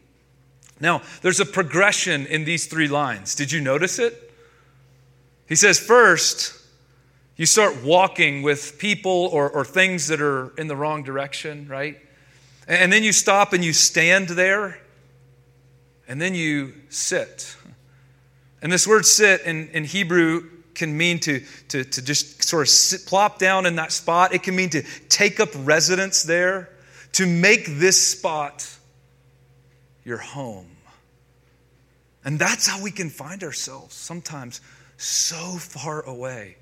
Now, 0.79 1.01
there's 1.21 1.39
a 1.39 1.45
progression 1.45 2.25
in 2.25 2.43
these 2.43 2.67
three 2.67 2.87
lines. 2.87 3.33
Did 3.33 3.51
you 3.51 3.61
notice 3.61 3.97
it? 3.97 4.33
He 5.47 5.55
says, 5.55 5.79
first, 5.79 6.53
you 7.37 7.45
start 7.45 7.83
walking 7.83 8.41
with 8.41 8.77
people 8.77 9.29
or, 9.31 9.49
or 9.49 9.63
things 9.63 10.07
that 10.07 10.21
are 10.21 10.53
in 10.57 10.67
the 10.67 10.75
wrong 10.75 11.03
direction, 11.03 11.67
right? 11.67 11.97
And 12.67 12.91
then 12.91 13.03
you 13.03 13.11
stop 13.11 13.53
and 13.53 13.63
you 13.63 13.73
stand 13.73 14.29
there, 14.29 14.79
and 16.07 16.21
then 16.21 16.35
you 16.35 16.73
sit. 16.89 17.55
And 18.61 18.71
this 18.71 18.87
word 18.87 19.05
sit 19.05 19.41
in, 19.41 19.69
in 19.69 19.83
Hebrew 19.83 20.49
can 20.73 20.95
mean 20.95 21.19
to, 21.21 21.41
to, 21.69 21.83
to 21.83 22.01
just 22.01 22.43
sort 22.43 22.63
of 22.63 22.69
sit, 22.69 23.05
plop 23.05 23.39
down 23.39 23.65
in 23.65 23.77
that 23.77 23.91
spot. 23.91 24.33
It 24.33 24.43
can 24.43 24.55
mean 24.55 24.69
to 24.71 24.83
take 25.09 25.39
up 25.39 25.49
residence 25.55 26.23
there, 26.23 26.69
to 27.13 27.25
make 27.25 27.65
this 27.65 27.99
spot 28.05 28.69
your 30.03 30.17
home. 30.17 30.67
And 32.23 32.39
that's 32.39 32.67
how 32.67 32.81
we 32.81 32.91
can 32.91 33.09
find 33.09 33.43
ourselves 33.43 33.95
sometimes 33.95 34.61
so 34.97 35.35
far 35.35 36.01
away 36.01 36.57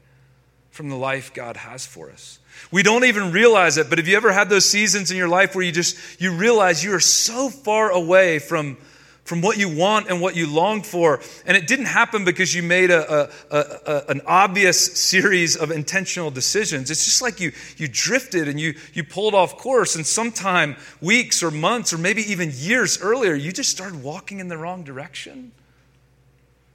from 0.72 0.90
the 0.90 0.96
life 0.96 1.34
God 1.34 1.56
has 1.56 1.86
for 1.86 2.10
us. 2.10 2.40
We 2.72 2.84
don't 2.84 3.06
even 3.06 3.32
realize 3.32 3.78
it, 3.78 3.90
but 3.90 4.00
have 4.00 4.08
you 4.08 4.18
ever 4.18 4.32
had 4.32 4.50
those 4.50 4.66
seasons 4.66 5.12
in 5.12 5.18
your 5.18 5.28
life 5.28 5.56
where 5.56 5.64
you 5.64 5.72
just 5.72 6.20
you 6.20 6.34
realize 6.34 6.84
you 6.84 6.94
are 6.94 7.00
so 7.00 7.50
far 7.50 7.92
away 7.92 8.40
from 8.40 8.78
from 9.24 9.42
what 9.42 9.58
you 9.58 9.70
want 9.70 10.10
and 10.10 10.20
what 10.20 10.36
you 10.36 10.52
long 10.52 10.82
for. 10.82 11.22
And 11.46 11.56
it 11.56 11.66
didn't 11.66 11.86
happen 11.86 12.26
because 12.26 12.54
you 12.54 12.62
made 12.62 12.92
a, 12.92 13.30
a, 13.50 13.58
a, 13.58 14.04
an 14.10 14.22
obvious 14.26 15.00
series 15.00 15.56
of 15.56 15.72
intentional 15.72 16.30
decisions. 16.30 16.92
It's 16.92 17.06
just 17.06 17.22
like 17.22 17.40
you, 17.40 17.54
you 17.78 17.88
drifted 17.88 18.48
and 18.48 18.60
you, 18.60 18.76
you 18.94 19.04
pulled 19.04 19.34
off 19.34 19.58
course. 19.58 19.96
And 19.96 20.06
sometime, 20.06 20.76
weeks 21.02 21.42
or 21.42 21.52
months 21.52 21.94
or 21.94 21.98
maybe 21.98 22.22
even 22.32 22.52
years 22.54 23.02
earlier, 23.02 23.34
you 23.34 23.54
just 23.54 23.70
started 23.70 24.04
walking 24.04 24.40
in 24.40 24.50
the 24.50 24.58
wrong 24.58 24.84
direction. 24.84 25.52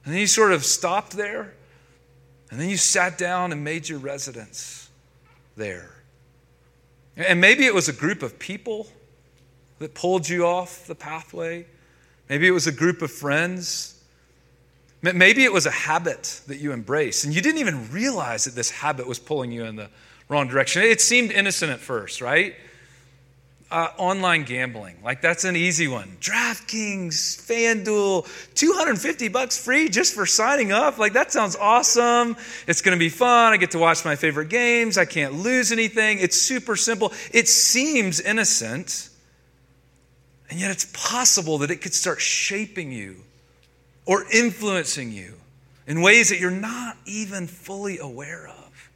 And 0.03 0.13
then 0.13 0.19
you 0.19 0.27
sort 0.27 0.51
of 0.51 0.65
stopped 0.65 1.11
there. 1.11 1.53
And 2.49 2.59
then 2.59 2.69
you 2.69 2.77
sat 2.77 3.19
down 3.19 3.51
and 3.51 3.63
made 3.63 3.87
your 3.87 3.99
residence 3.99 4.89
there. 5.55 5.91
And 7.15 7.39
maybe 7.39 7.65
it 7.65 7.75
was 7.75 7.89
a 7.89 7.93
group 7.93 8.23
of 8.23 8.39
people 8.39 8.87
that 9.77 9.93
pulled 9.93 10.27
you 10.27 10.47
off 10.47 10.87
the 10.87 10.95
pathway. 10.95 11.67
Maybe 12.29 12.47
it 12.47 12.51
was 12.51 12.67
a 12.67 12.71
group 12.71 13.01
of 13.01 13.11
friends. 13.11 13.95
Maybe 15.01 15.43
it 15.43 15.51
was 15.51 15.65
a 15.65 15.71
habit 15.71 16.41
that 16.47 16.57
you 16.57 16.73
embraced, 16.73 17.25
and 17.25 17.33
you 17.33 17.41
didn't 17.41 17.59
even 17.59 17.89
realize 17.91 18.43
that 18.45 18.53
this 18.53 18.69
habit 18.69 19.07
was 19.07 19.17
pulling 19.17 19.51
you 19.51 19.63
in 19.63 19.75
the 19.75 19.89
wrong 20.27 20.47
direction. 20.47 20.83
It 20.83 21.01
seemed 21.01 21.31
innocent 21.31 21.71
at 21.71 21.79
first, 21.79 22.21
right? 22.21 22.55
Uh, 23.71 23.87
online 23.97 24.43
gambling, 24.43 24.95
like 25.03 25.21
that's 25.21 25.43
an 25.43 25.55
easy 25.55 25.87
one. 25.87 26.17
DraftKings, 26.19 27.39
FanDuel, 27.39 28.27
250 28.55 29.27
bucks 29.27 29.63
free 29.63 29.89
just 29.89 30.15
for 30.15 30.25
signing 30.25 30.71
up. 30.71 30.97
Like 30.97 31.13
that 31.13 31.31
sounds 31.31 31.55
awesome. 31.55 32.35
It's 32.67 32.81
going 32.81 32.97
to 32.97 32.99
be 32.99 33.09
fun. 33.09 33.53
I 33.53 33.57
get 33.57 33.71
to 33.71 33.79
watch 33.79 34.03
my 34.03 34.15
favorite 34.15 34.49
games. 34.49 34.97
I 34.97 35.05
can't 35.05 35.35
lose 35.35 35.71
anything. 35.71 36.17
It's 36.19 36.39
super 36.39 36.75
simple. 36.75 37.13
It 37.31 37.47
seems 37.47 38.19
innocent. 38.19 39.08
And 40.49 40.59
yet, 40.59 40.71
it's 40.71 40.85
possible 40.93 41.59
that 41.59 41.71
it 41.71 41.77
could 41.77 41.93
start 41.93 42.19
shaping 42.19 42.91
you 42.91 43.17
or 44.05 44.25
influencing 44.31 45.11
you 45.11 45.35
in 45.85 46.01
ways 46.01 46.29
that 46.29 46.39
you're 46.39 46.49
not 46.49 46.97
even 47.05 47.45
fully 47.45 47.99
aware 47.99 48.47
of. 48.47 48.89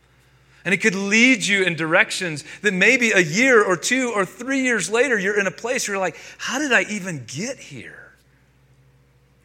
And 0.65 0.73
it 0.73 0.77
could 0.77 0.95
lead 0.95 1.45
you 1.45 1.63
in 1.63 1.75
directions 1.75 2.43
that 2.61 2.73
maybe 2.73 3.11
a 3.11 3.19
year 3.19 3.63
or 3.63 3.75
two 3.75 4.11
or 4.15 4.25
three 4.25 4.61
years 4.61 4.89
later, 4.89 5.19
you're 5.19 5.39
in 5.39 5.45
a 5.45 5.51
place 5.51 5.87
where 5.87 5.95
you're 5.95 6.01
like, 6.01 6.17
how 6.37 6.57
did 6.57 6.71
I 6.71 6.83
even 6.83 7.25
get 7.27 7.57
here? 7.57 8.13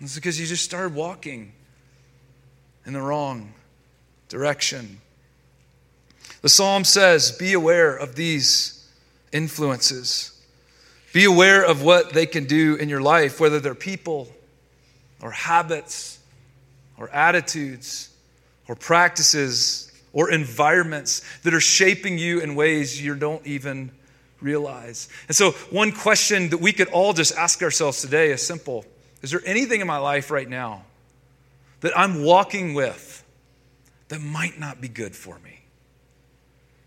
It's 0.01 0.15
because 0.15 0.39
you 0.41 0.47
just 0.47 0.65
started 0.65 0.95
walking 0.95 1.53
in 2.87 2.93
the 2.93 3.01
wrong 3.01 3.53
direction. 4.29 5.01
The 6.43 6.49
psalm 6.49 6.85
says, 6.85 7.33
Be 7.33 7.53
aware 7.53 7.97
of 7.97 8.15
these 8.15 8.89
influences. 9.33 10.38
Be 11.13 11.25
aware 11.25 11.65
of 11.65 11.83
what 11.83 12.13
they 12.13 12.27
can 12.27 12.45
do 12.45 12.77
in 12.77 12.89
your 12.89 13.01
life, 13.01 13.41
whether 13.41 13.61
they're 13.61 13.75
people 13.75 14.29
or 15.23 15.31
habits 15.31 16.19
or 16.99 17.09
attitudes 17.11 18.11
or 18.69 18.75
practices 18.75 19.91
or 20.13 20.31
environments 20.31 21.23
that 21.43 21.55
are 21.55 21.61
shaping 21.61 22.19
you 22.19 22.41
in 22.41 22.55
ways 22.55 23.03
you 23.03 23.15
don't 23.15 23.47
even 23.47 23.91
realize. 24.41 25.09
And 25.29 25.37
so, 25.37 25.53
one 25.71 25.93
question 25.93 26.51
that 26.51 26.61
we 26.61 26.73
could 26.73 26.89
all 26.89 27.13
just 27.13 27.37
ask 27.37 27.63
ourselves 27.63 28.01
today 28.01 28.31
is 28.31 28.47
simple 28.47 28.85
Is 29.23 29.31
there 29.31 29.43
anything 29.45 29.81
in 29.81 29.87
my 29.87 29.99
life 29.99 30.31
right 30.31 30.49
now 30.49 30.85
that 31.81 31.97
I'm 31.97 32.23
walking 32.23 32.75
with 32.75 33.25
that 34.09 34.21
might 34.21 34.59
not 34.59 34.81
be 34.81 34.89
good 34.89 35.17
for 35.17 35.39
me, 35.39 35.61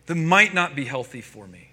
that 0.06 0.16
might 0.16 0.54
not 0.54 0.76
be 0.76 0.86
healthy 0.86 1.22
for 1.22 1.48
me? 1.48 1.71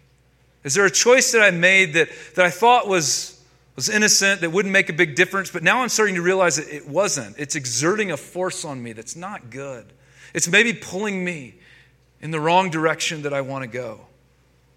Is 0.69 0.75
there 0.75 0.85
a 0.85 0.91
choice 0.91 1.33
that 1.33 1.41
I 1.41 1.51
made 1.51 1.95
that, 1.95 2.11
that 2.35 2.45
I 2.45 2.51
thought 2.51 2.87
was, 2.87 3.43
was 3.75 3.89
innocent, 3.89 4.43
that 4.43 4.51
wouldn't 4.51 4.71
make 4.71 4.91
a 4.91 4.93
big 4.93 5.17
difference, 5.17 5.51
but 5.51 5.63
now 5.63 5.81
I'm 5.81 5.89
starting 5.89 6.17
to 6.17 6.21
realize 6.21 6.57
that 6.57 6.69
it 6.69 6.87
wasn't? 6.87 7.39
It's 7.39 7.55
exerting 7.55 8.11
a 8.11 8.19
force 8.19 8.67
on 8.67 8.83
me 8.83 8.93
that's 8.93 9.17
not 9.17 9.49
good. 9.49 9.87
It's 10.35 10.47
maybe 10.47 10.75
pulling 10.75 11.25
me 11.25 11.55
in 12.21 12.33
the 12.33 12.39
wrong 12.39 12.69
direction 12.69 13.23
that 13.23 13.33
I 13.33 13.41
want 13.41 13.63
to 13.63 13.67
go. 13.67 14.03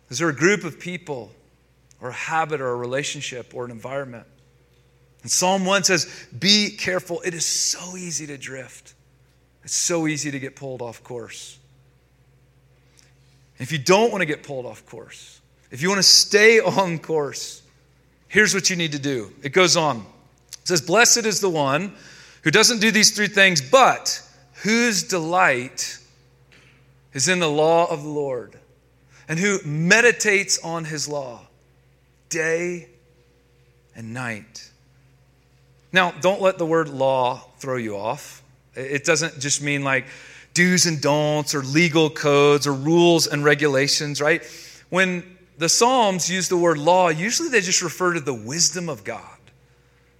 Is 0.08 0.20
there 0.20 0.30
a 0.30 0.34
group 0.34 0.64
of 0.64 0.80
people 0.80 1.34
or 2.00 2.08
a 2.08 2.14
habit 2.14 2.62
or 2.62 2.70
a 2.70 2.76
relationship 2.78 3.54
or 3.54 3.66
an 3.66 3.72
environment? 3.72 4.28
And 5.24 5.30
Psalm 5.30 5.66
1 5.66 5.84
says, 5.84 6.26
Be 6.40 6.70
careful. 6.70 7.20
It 7.26 7.34
is 7.34 7.46
so 7.46 7.98
easy 7.98 8.28
to 8.28 8.38
drift, 8.38 8.94
it's 9.66 9.76
so 9.76 10.08
easy 10.08 10.32
to 10.32 10.40
get 10.40 10.56
pulled 10.56 10.82
off 10.82 11.04
course. 11.04 11.60
If 13.60 13.74
you 13.74 13.78
don't 13.78 14.10
want 14.10 14.22
to 14.22 14.26
get 14.26 14.42
pulled 14.42 14.66
off 14.66 14.86
course, 14.86 15.41
if 15.72 15.82
you 15.82 15.90
want 15.90 16.00
to 16.00 16.04
stay 16.04 16.60
on 16.60 17.00
course, 17.00 17.62
here's 18.28 18.54
what 18.54 18.70
you 18.70 18.76
need 18.76 18.92
to 18.92 19.00
do. 19.00 19.32
It 19.42 19.54
goes 19.54 19.78
on. 19.78 20.06
It 20.62 20.68
says, 20.68 20.82
Blessed 20.82 21.26
is 21.26 21.40
the 21.40 21.50
one 21.50 21.94
who 22.44 22.52
doesn't 22.52 22.80
do 22.80 22.92
these 22.92 23.12
three 23.16 23.28
things, 23.28 23.62
but 23.62 24.22
whose 24.64 25.04
delight 25.04 25.98
is 27.14 27.28
in 27.28 27.40
the 27.40 27.50
law 27.50 27.90
of 27.90 28.04
the 28.04 28.10
Lord, 28.10 28.58
and 29.28 29.40
who 29.40 29.60
meditates 29.64 30.60
on 30.64 30.86
his 30.86 31.08
law 31.08 31.48
day 32.30 32.88
and 33.96 34.14
night. 34.14 34.70
Now, 35.94 36.12
don't 36.12 36.42
let 36.42 36.58
the 36.58 36.66
word 36.66 36.90
law 36.90 37.46
throw 37.60 37.78
you 37.78 37.98
off. 37.98 38.42
It 38.76 39.04
doesn't 39.04 39.40
just 39.40 39.62
mean 39.62 39.84
like 39.84 40.06
do's 40.54 40.86
and 40.86 41.02
don'ts 41.02 41.54
or 41.54 41.62
legal 41.62 42.10
codes 42.10 42.68
or 42.68 42.74
rules 42.74 43.28
and 43.28 43.44
regulations, 43.44 44.22
right? 44.22 44.44
When 44.90 45.38
the 45.62 45.70
Psalms 45.70 46.28
use 46.28 46.50
the 46.50 46.58
word 46.58 46.80
law, 46.80 47.10
usually 47.10 47.50
they 47.50 47.62
just 47.62 47.84
refer 47.84 48.16
to 48.16 48.20
the 48.20 48.34
wisdom 48.34 48.90
of 48.90 49.04
God, 49.04 49.38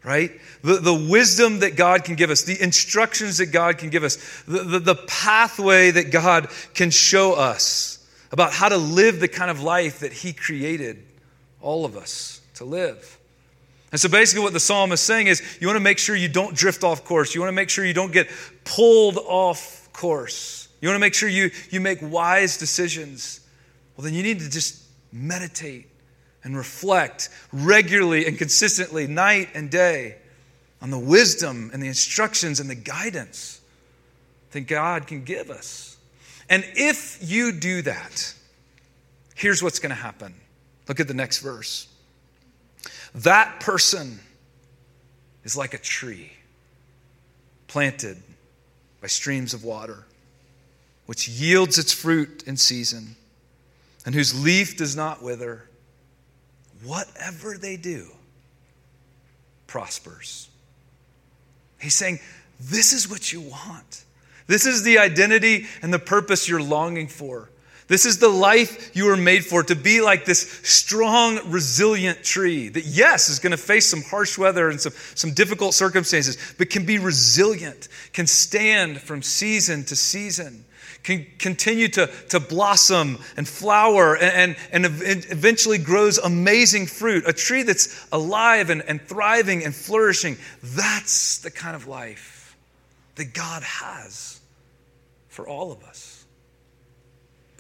right? 0.04 0.32
The, 0.62 0.76
the 0.76 0.94
wisdom 0.94 1.60
that 1.60 1.76
God 1.76 2.04
can 2.04 2.14
give 2.14 2.30
us, 2.30 2.44
the 2.44 2.62
instructions 2.62 3.40
that 3.40 3.48
God 3.48 3.80
can 3.80 3.90
give 3.90 4.04
us, 4.04 4.44
the, 4.44 4.60
the, 4.64 4.80
the 4.80 4.96
pathway 5.08 5.90
that 5.90 6.12
God 6.12 6.50
can 6.76 6.92
show 6.92 7.34
us 7.34 8.08
about 8.32 8.54
how 8.54 8.70
to 8.70 8.78
live 8.78 9.20
the 9.20 9.28
kind 9.28 9.50
of 9.50 9.64
life 9.64 10.02
that 10.02 10.14
He 10.14 10.32
created 10.32 11.04
all 11.60 11.86
of 11.86 11.98
us 11.98 12.40
to 12.56 12.64
live. 12.64 13.18
And 13.92 14.00
so 14.00 14.10
basically, 14.10 14.44
what 14.44 14.54
the 14.54 14.60
psalm 14.60 14.92
is 14.92 15.02
saying 15.02 15.26
is 15.26 15.42
you 15.60 15.66
want 15.66 15.76
to 15.76 15.84
make 15.84 15.98
sure 15.98 16.16
you 16.16 16.30
don't 16.30 16.56
drift 16.56 16.84
off 16.84 17.04
course. 17.04 17.34
You 17.34 17.42
want 17.42 17.50
to 17.50 17.56
make 17.56 17.70
sure 17.70 17.84
you 17.84 17.96
don't 17.96 18.14
get 18.14 18.30
pulled 18.64 19.18
off 19.18 19.92
course. 19.92 20.70
You 20.82 20.88
want 20.88 20.98
to 20.98 21.02
make 21.02 21.16
sure 21.16 21.28
you, 21.28 21.50
you 21.72 21.82
make 21.82 21.98
wise 22.00 22.60
decisions. 22.60 23.40
Well, 23.98 24.06
then 24.06 24.14
you 24.14 24.22
need 24.22 24.40
to 24.40 24.50
just 24.50 24.81
meditate 25.12 25.88
and 26.44 26.58
reflect 26.58 27.30
regularly 27.52 28.26
and 28.26 28.38
consistently, 28.38 29.08
night 29.08 29.50
and 29.54 29.70
day, 29.70 30.18
on 30.82 30.90
the 30.90 31.00
wisdom 31.00 31.70
and 31.74 31.82
the 31.82 31.88
instructions 31.88 32.60
and 32.60 32.70
the 32.70 32.76
guidance 32.76 33.62
that 34.52 34.62
God 34.62 35.08
can 35.08 35.24
give 35.24 35.50
us. 35.50 35.98
And 36.50 36.66
if 36.76 37.20
you 37.22 37.52
do 37.52 37.82
that, 37.84 38.34
here's 39.36 39.62
what's 39.64 39.80
going 39.80 39.92
to 39.92 39.96
happen. 39.96 40.34
Look 40.88 41.00
at 41.00 41.08
the 41.08 41.14
next 41.14 41.40
verse. 41.40 41.88
That 43.14 43.60
person 43.60 44.20
is 45.44 45.56
like 45.56 45.74
a 45.74 45.78
tree 45.78 46.32
planted 47.68 48.18
by 49.00 49.08
streams 49.08 49.54
of 49.54 49.64
water, 49.64 50.06
which 51.06 51.28
yields 51.28 51.78
its 51.78 51.94
fruit 51.94 52.44
in 52.46 52.58
season, 52.58 53.16
and 54.06 54.16
whose 54.16 54.44
leaf 54.44 54.78
does 54.78 54.96
not 54.96 55.22
wither. 55.22 55.68
Whatever 56.84 57.58
they 57.58 57.78
do 57.78 58.08
prospers. 59.68 60.50
He's 61.80 61.96
saying, 61.96 62.20
This 62.60 62.94
is 62.94 63.10
what 63.10 63.32
you 63.32 63.42
want. 63.42 64.04
This 64.48 64.66
is 64.66 64.84
the 64.84 65.00
identity 65.00 65.68
and 65.82 65.94
the 65.94 66.00
purpose 66.00 66.50
you're 66.50 66.62
longing 66.62 67.08
for. 67.08 67.50
This 67.88 68.06
is 68.06 68.20
the 68.20 68.30
life 68.30 68.96
you 68.96 69.06
were 69.06 69.18
made 69.18 69.46
for 69.46 69.64
to 69.64 69.76
be 69.76 70.02
like 70.02 70.24
this 70.24 70.50
strong, 70.64 71.40
resilient 71.52 72.24
tree 72.24 72.70
that, 72.70 72.86
yes, 72.86 73.28
is 73.28 73.40
going 73.40 73.52
to 73.52 73.58
face 73.58 73.86
some 73.86 74.02
harsh 74.02 74.38
weather 74.38 74.70
and 74.70 74.80
some, 74.80 74.94
some 75.14 75.34
difficult 75.34 75.74
circumstances, 75.74 76.38
but 76.58 76.70
can 76.70 76.86
be 76.86 77.00
resilient, 77.00 77.90
can 78.14 78.28
stand 78.28 79.02
from 79.02 79.22
season 79.22 79.84
to 79.86 79.96
season, 79.96 80.64
can 81.04 81.26
continue 81.40 81.88
to, 81.90 82.08
to 82.30 82.40
blossom 82.40 83.18
and 83.38 83.48
flower 83.48 84.16
and, 84.16 84.56
and, 84.72 84.86
and 84.86 85.26
eventually 85.30 85.78
grows 85.78 86.18
amazing 86.18 86.86
fruit. 86.86 87.24
A 87.28 87.34
tree 87.34 87.64
that's 87.64 88.08
alive 88.12 88.70
and, 88.70 88.84
and 88.88 89.02
thriving 89.02 89.64
and 89.64 89.74
flourishing. 89.74 90.38
That's 90.62 91.40
the 91.40 91.52
kind 91.52 91.76
of 91.76 91.88
life 91.88 92.56
that 93.16 93.34
God 93.34 93.64
has 93.64 94.40
for 95.30 95.48
all 95.48 95.72
of 95.72 95.84
us. 95.84 96.26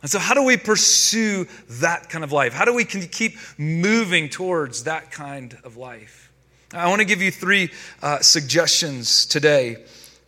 And 0.02 0.10
so, 0.10 0.18
how 0.18 0.34
do 0.34 0.44
we 0.44 0.58
pursue 0.58 1.48
that 1.70 2.10
kind 2.10 2.24
of 2.24 2.32
life? 2.32 2.54
How 2.54 2.66
do 2.66 2.74
we 2.74 2.86
keep 2.86 3.38
moving 3.58 4.30
towards 4.30 4.86
that 4.86 5.12
kind 5.12 5.58
of 5.64 5.78
life? 5.78 6.32
I 6.74 6.88
want 6.90 7.00
to 7.00 7.06
give 7.06 7.22
you 7.22 7.32
three 7.32 7.70
uh, 8.02 8.20
suggestions 8.20 9.26
today 9.26 9.78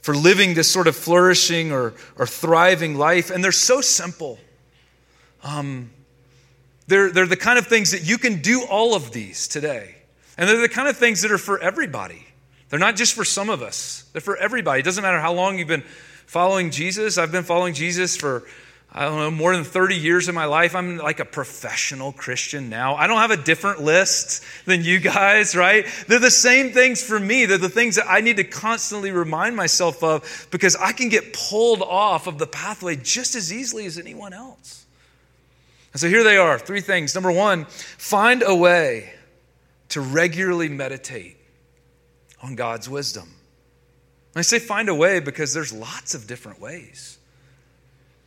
for 0.03 0.13
living 0.13 0.53
this 0.53 0.69
sort 0.69 0.87
of 0.87 0.97
flourishing 0.97 1.71
or, 1.71 1.93
or 2.17 2.27
thriving 2.27 2.95
life. 2.95 3.31
And 3.31 3.41
they're 3.41 3.53
so 3.53 3.79
simple. 3.79 4.37
Um, 5.43 5.91
they're, 6.87 7.09
they're 7.09 7.25
the 7.25 7.37
kind 7.37 7.57
of 7.57 7.67
things 7.67 7.91
that 7.91 8.05
you 8.05 8.17
can 8.17 8.41
do 8.41 8.65
all 8.69 8.95
of 8.95 9.11
these 9.11 9.47
today. 9.47 9.95
And 10.37 10.49
they're 10.49 10.59
the 10.59 10.67
kind 10.67 10.89
of 10.89 10.97
things 10.97 11.21
that 11.21 11.31
are 11.31 11.37
for 11.37 11.57
everybody. 11.57 12.27
They're 12.69 12.79
not 12.79 12.97
just 12.97 13.13
for 13.13 13.23
some 13.23 13.49
of 13.49 13.61
us, 13.61 14.03
they're 14.11 14.21
for 14.21 14.35
everybody. 14.35 14.81
It 14.81 14.83
doesn't 14.83 15.03
matter 15.03 15.21
how 15.21 15.31
long 15.31 15.57
you've 15.57 15.69
been 15.69 15.85
following 16.25 16.69
Jesus. 16.69 17.17
I've 17.17 17.31
been 17.31 17.43
following 17.43 17.73
Jesus 17.73 18.17
for 18.17 18.43
I 18.95 19.05
don't 19.05 19.17
know, 19.17 19.31
more 19.31 19.55
than 19.55 19.63
30 19.63 19.95
years 19.95 20.27
of 20.27 20.35
my 20.35 20.45
life. 20.45 20.75
I'm 20.75 20.97
like 20.97 21.19
a 21.19 21.25
professional 21.25 22.11
Christian 22.11 22.69
now. 22.69 22.93
I 22.93 23.07
don't 23.07 23.17
have 23.17 23.31
a 23.31 23.37
different 23.37 23.81
list 23.81 24.43
than 24.65 24.83
you 24.83 24.99
guys, 24.99 25.55
right? 25.55 25.87
They're 26.07 26.19
the 26.19 26.29
same 26.29 26.71
things 26.71 27.01
for 27.01 27.19
me. 27.19 27.45
They're 27.45 27.57
the 27.57 27.69
things 27.69 27.95
that 27.95 28.05
I 28.07 28.21
need 28.21 28.37
to 28.37 28.43
constantly 28.43 29.09
remind 29.11 29.55
myself 29.55 30.03
of 30.03 30.47
because 30.51 30.75
I 30.75 30.91
can 30.91 31.09
get 31.09 31.33
pulled 31.33 31.81
off 31.81 32.27
of 32.27 32.37
the 32.37 32.45
pathway 32.45 32.95
just 32.95 33.33
as 33.33 33.51
easily 33.51 33.87
as 33.87 33.97
anyone 33.97 34.31
else. 34.31 34.85
And 35.93 35.99
so 35.99 36.07
here 36.07 36.23
they 36.23 36.37
are 36.37 36.59
three 36.59 36.81
things. 36.81 37.15
Number 37.15 37.31
one, 37.31 37.65
find 37.65 38.43
a 38.45 38.53
way 38.53 39.11
to 39.89 40.01
regularly 40.01 40.69
meditate 40.69 41.37
on 42.43 42.53
God's 42.53 42.87
wisdom. 42.87 43.27
I 44.35 44.43
say 44.43 44.59
find 44.59 44.87
a 44.87 44.95
way 44.95 45.19
because 45.19 45.51
there's 45.51 45.73
lots 45.73 46.13
of 46.13 46.27
different 46.27 46.59
ways. 46.61 47.17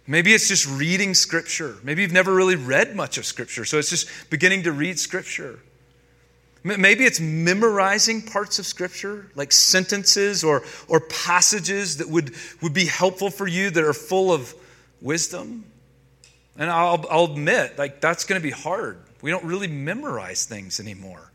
Maybe 0.07 0.33
it's 0.33 0.49
just 0.49 0.69
reading 0.69 1.15
Scripture. 1.15 1.77
Maybe 1.83 2.03
you've 2.03 2.13
never 2.13 2.35
really 2.35 2.57
read 2.57 2.95
much 2.95 3.19
of 3.19 3.27
Scripture, 3.27 3.65
so 3.65 3.79
it's 3.79 3.91
just 3.91 4.09
beginning 4.31 4.63
to 4.65 4.73
read 4.73 4.99
Scripture. 4.99 5.59
Maybe 6.63 7.05
it's 7.05 7.21
memorizing 7.21 8.23
parts 8.23 8.59
of 8.59 8.67
Scripture, 8.67 9.31
like 9.37 9.53
sentences 9.53 10.43
or, 10.43 10.65
or 10.89 11.01
passages 11.01 11.99
that 11.99 12.09
would, 12.09 12.35
would 12.61 12.75
be 12.75 12.87
helpful 12.87 13.31
for 13.31 13.47
you 13.47 13.71
that 13.71 13.85
are 13.85 13.93
full 13.93 14.33
of 14.33 14.53
wisdom. 15.01 15.65
And 16.59 16.71
I'll, 16.71 17.05
I'll 17.11 17.25
admit, 17.25 17.79
like, 17.79 18.01
that's 18.01 18.25
going 18.25 18.41
to 18.41 18.43
be 18.43 18.51
hard. 18.51 18.99
We 19.23 19.31
don't 19.31 19.45
really 19.45 19.69
memorize 19.69 20.45
things 20.45 20.81
anymore. 20.81 21.31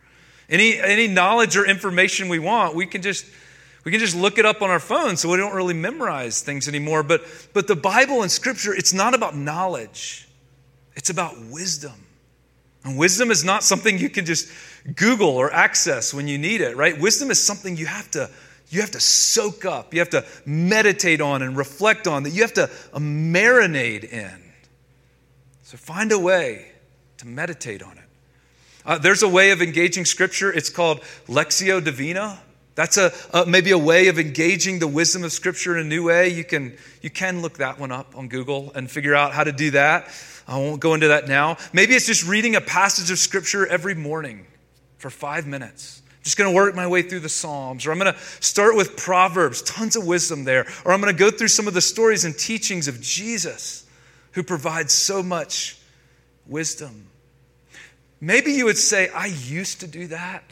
Any, 0.49 0.79
any 0.79 1.07
knowledge 1.07 1.55
or 1.55 1.65
information 1.65 2.27
we 2.27 2.39
want, 2.39 2.75
we 2.75 2.86
can 2.86 3.01
just 3.01 3.25
we 3.83 3.91
can 3.91 3.99
just 3.99 4.15
look 4.15 4.37
it 4.37 4.45
up 4.45 4.61
on 4.61 4.69
our 4.69 4.79
phone 4.79 5.17
so 5.17 5.29
we 5.29 5.37
don't 5.37 5.55
really 5.55 5.73
memorize 5.73 6.41
things 6.41 6.67
anymore. 6.67 7.03
But, 7.03 7.23
but 7.53 7.67
the 7.67 7.75
Bible 7.75 8.21
and 8.21 8.31
Scripture, 8.31 8.73
it's 8.73 8.93
not 8.93 9.13
about 9.13 9.35
knowledge, 9.35 10.27
it's 10.95 11.09
about 11.09 11.35
wisdom. 11.49 12.07
And 12.83 12.97
wisdom 12.97 13.29
is 13.29 13.43
not 13.43 13.63
something 13.63 13.99
you 13.99 14.09
can 14.09 14.25
just 14.25 14.51
Google 14.95 15.29
or 15.29 15.53
access 15.53 16.13
when 16.13 16.27
you 16.27 16.37
need 16.37 16.61
it, 16.61 16.75
right? 16.75 16.99
Wisdom 16.99 17.29
is 17.29 17.41
something 17.43 17.77
you 17.77 17.85
have 17.85 18.09
to 18.11 18.29
you 18.69 18.79
have 18.79 18.91
to 18.91 19.01
soak 19.01 19.65
up, 19.65 19.93
you 19.93 19.99
have 19.99 20.11
to 20.11 20.25
meditate 20.45 21.19
on 21.19 21.41
and 21.41 21.57
reflect 21.57 22.07
on, 22.07 22.23
that 22.23 22.29
you 22.29 22.41
have 22.41 22.53
to 22.53 22.67
marinate 22.95 24.05
in. 24.05 24.41
So 25.61 25.75
find 25.75 26.13
a 26.13 26.17
way 26.17 26.71
to 27.17 27.27
meditate 27.27 27.83
on 27.83 27.97
it. 27.97 28.03
Uh, 28.85 28.97
there's 28.97 29.23
a 29.23 29.27
way 29.27 29.51
of 29.51 29.61
engaging 29.61 30.05
Scripture. 30.05 30.51
It's 30.53 30.69
called 30.69 31.01
Lectio 31.27 31.83
Divina. 31.83 32.39
That's 32.75 32.97
a, 32.97 33.12
a, 33.34 33.45
maybe 33.45 33.71
a 33.71 33.77
way 33.77 34.07
of 34.07 34.17
engaging 34.17 34.79
the 34.79 34.88
wisdom 34.88 35.23
of 35.23 35.31
Scripture 35.31 35.77
in 35.77 35.86
a 35.86 35.89
new 35.89 36.05
way. 36.05 36.29
You 36.29 36.43
can, 36.43 36.77
you 37.01 37.10
can 37.10 37.41
look 37.41 37.57
that 37.57 37.79
one 37.79 37.91
up 37.91 38.17
on 38.17 38.29
Google 38.29 38.71
and 38.73 38.89
figure 38.89 39.13
out 39.13 39.34
how 39.34 39.43
to 39.43 39.51
do 39.51 39.71
that. 39.71 40.10
I 40.47 40.57
won't 40.57 40.79
go 40.79 40.93
into 40.93 41.10
that 41.10 41.27
now. 41.27 41.57
Maybe 41.73 41.93
it's 41.93 42.05
just 42.07 42.25
reading 42.25 42.55
a 42.55 42.62
passage 42.62 43.12
of 43.12 43.19
Scripture 43.19 43.67
every 43.67 43.95
morning 43.95 44.47
for 44.97 45.10
five 45.10 45.45
minutes. 45.47 46.01
just 46.23 46.38
going 46.38 46.49
to 46.49 46.55
work 46.55 46.75
my 46.75 46.88
way 46.88 47.01
through 47.01 47.21
the 47.21 47.29
Psalms, 47.29 47.86
or 47.86 47.91
I'm 47.91 47.99
going 47.99 48.13
to 48.13 48.19
start 48.39 48.75
with 48.75 48.95
Proverbs, 48.95 49.62
tons 49.63 49.95
of 49.95 50.05
wisdom 50.05 50.43
there, 50.43 50.67
or 50.86 50.93
I'm 50.93 51.01
going 51.01 51.13
to 51.13 51.19
go 51.19 51.31
through 51.31 51.47
some 51.47 51.67
of 51.67 51.73
the 51.73 51.81
stories 51.81 52.25
and 52.25 52.38
teachings 52.38 52.88
of 52.88 53.01
Jesus, 53.01 53.86
who 54.34 54.43
provides 54.43 54.93
so 54.93 55.23
much 55.23 55.77
wisdom. 56.45 57.07
Maybe 58.19 58.51
you 58.53 58.65
would 58.65 58.77
say, 58.77 59.10
I 59.10 59.25
used 59.25 59.79
to 59.81 59.88
do 59.88 60.07
that. 60.07 60.43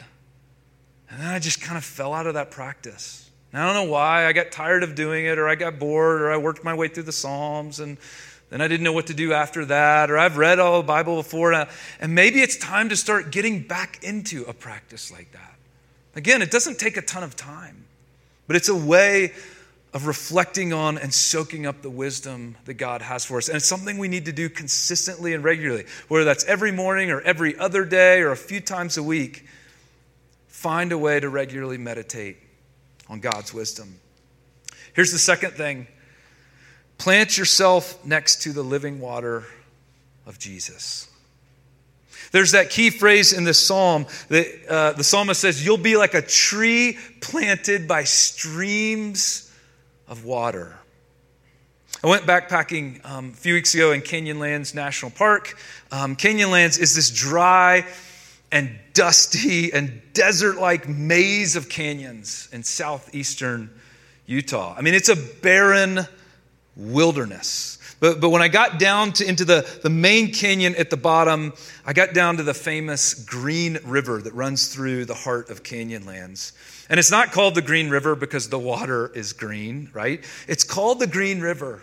And 1.10 1.20
then 1.20 1.28
I 1.28 1.38
just 1.38 1.60
kind 1.60 1.76
of 1.76 1.84
fell 1.84 2.14
out 2.14 2.26
of 2.26 2.34
that 2.34 2.50
practice. 2.50 3.28
And 3.52 3.60
I 3.60 3.66
don't 3.66 3.86
know 3.86 3.92
why. 3.92 4.26
I 4.26 4.32
got 4.32 4.52
tired 4.52 4.84
of 4.84 4.94
doing 4.94 5.26
it, 5.26 5.38
or 5.38 5.48
I 5.48 5.56
got 5.56 5.78
bored, 5.78 6.22
or 6.22 6.30
I 6.30 6.36
worked 6.36 6.62
my 6.62 6.74
way 6.74 6.88
through 6.88 7.02
the 7.02 7.12
Psalms, 7.12 7.80
and 7.80 7.98
then 8.48 8.60
I 8.60 8.68
didn't 8.68 8.84
know 8.84 8.92
what 8.92 9.08
to 9.08 9.14
do 9.14 9.32
after 9.32 9.64
that, 9.66 10.10
or 10.10 10.18
I've 10.18 10.36
read 10.36 10.58
all 10.58 10.80
the 10.80 10.86
Bible 10.86 11.16
before. 11.16 11.52
And 11.52 12.14
maybe 12.14 12.40
it's 12.40 12.56
time 12.56 12.88
to 12.90 12.96
start 12.96 13.32
getting 13.32 13.62
back 13.62 14.02
into 14.02 14.44
a 14.44 14.52
practice 14.52 15.10
like 15.10 15.32
that. 15.32 15.54
Again, 16.14 16.42
it 16.42 16.50
doesn't 16.50 16.78
take 16.78 16.96
a 16.96 17.02
ton 17.02 17.22
of 17.22 17.36
time, 17.36 17.84
but 18.46 18.56
it's 18.56 18.68
a 18.68 18.74
way 18.74 19.32
of 19.92 20.06
reflecting 20.06 20.72
on 20.72 20.98
and 20.98 21.12
soaking 21.12 21.66
up 21.66 21.82
the 21.82 21.90
wisdom 21.90 22.56
that 22.64 22.74
God 22.74 23.02
has 23.02 23.24
for 23.24 23.38
us. 23.38 23.48
And 23.48 23.56
it's 23.56 23.66
something 23.66 23.98
we 23.98 24.06
need 24.06 24.26
to 24.26 24.32
do 24.32 24.48
consistently 24.48 25.34
and 25.34 25.42
regularly, 25.42 25.86
whether 26.06 26.24
that's 26.24 26.44
every 26.44 26.70
morning 26.70 27.10
or 27.10 27.20
every 27.20 27.58
other 27.58 27.84
day 27.84 28.20
or 28.20 28.30
a 28.30 28.36
few 28.36 28.60
times 28.60 28.96
a 28.96 29.02
week. 29.02 29.44
Find 30.60 30.92
a 30.92 30.98
way 30.98 31.18
to 31.18 31.30
regularly 31.30 31.78
meditate 31.78 32.36
on 33.08 33.20
God's 33.20 33.54
wisdom. 33.54 33.98
Here's 34.92 35.10
the 35.10 35.18
second 35.18 35.52
thing 35.52 35.86
plant 36.98 37.38
yourself 37.38 38.04
next 38.04 38.42
to 38.42 38.52
the 38.52 38.62
living 38.62 39.00
water 39.00 39.46
of 40.26 40.38
Jesus. 40.38 41.08
There's 42.30 42.50
that 42.50 42.68
key 42.68 42.90
phrase 42.90 43.32
in 43.32 43.44
the 43.44 43.54
psalm 43.54 44.04
that 44.28 44.46
uh, 44.68 44.92
the 44.92 45.02
psalmist 45.02 45.40
says, 45.40 45.64
You'll 45.64 45.78
be 45.78 45.96
like 45.96 46.12
a 46.12 46.20
tree 46.20 46.98
planted 47.22 47.88
by 47.88 48.04
streams 48.04 49.50
of 50.08 50.26
water. 50.26 50.76
I 52.04 52.06
went 52.06 52.24
backpacking 52.24 53.02
um, 53.06 53.30
a 53.30 53.32
few 53.32 53.54
weeks 53.54 53.74
ago 53.74 53.92
in 53.92 54.02
Canyonlands 54.02 54.74
National 54.74 55.10
Park. 55.10 55.56
Um, 55.90 56.16
Canyonlands 56.16 56.78
is 56.78 56.94
this 56.94 57.08
dry, 57.08 57.86
and 58.52 58.76
dusty 58.94 59.72
and 59.72 60.00
desert 60.12 60.58
like 60.58 60.88
maze 60.88 61.56
of 61.56 61.68
canyons 61.68 62.48
in 62.52 62.62
southeastern 62.62 63.70
Utah. 64.26 64.74
I 64.76 64.82
mean, 64.82 64.94
it's 64.94 65.08
a 65.08 65.16
barren 65.16 66.00
wilderness. 66.76 67.78
But, 68.00 68.20
but 68.20 68.30
when 68.30 68.40
I 68.40 68.48
got 68.48 68.78
down 68.78 69.12
to, 69.14 69.28
into 69.28 69.44
the, 69.44 69.68
the 69.82 69.90
main 69.90 70.32
canyon 70.32 70.74
at 70.76 70.88
the 70.88 70.96
bottom, 70.96 71.52
I 71.84 71.92
got 71.92 72.14
down 72.14 72.38
to 72.38 72.42
the 72.42 72.54
famous 72.54 73.12
Green 73.12 73.78
River 73.84 74.22
that 74.22 74.32
runs 74.32 74.74
through 74.74 75.04
the 75.04 75.14
heart 75.14 75.50
of 75.50 75.62
Canyonlands. 75.62 76.52
And 76.88 76.98
it's 76.98 77.10
not 77.10 77.30
called 77.30 77.54
the 77.54 77.62
Green 77.62 77.90
River 77.90 78.16
because 78.16 78.48
the 78.48 78.58
water 78.58 79.12
is 79.14 79.34
green, 79.34 79.90
right? 79.92 80.24
It's 80.48 80.64
called 80.64 80.98
the 80.98 81.06
Green 81.06 81.40
River, 81.40 81.82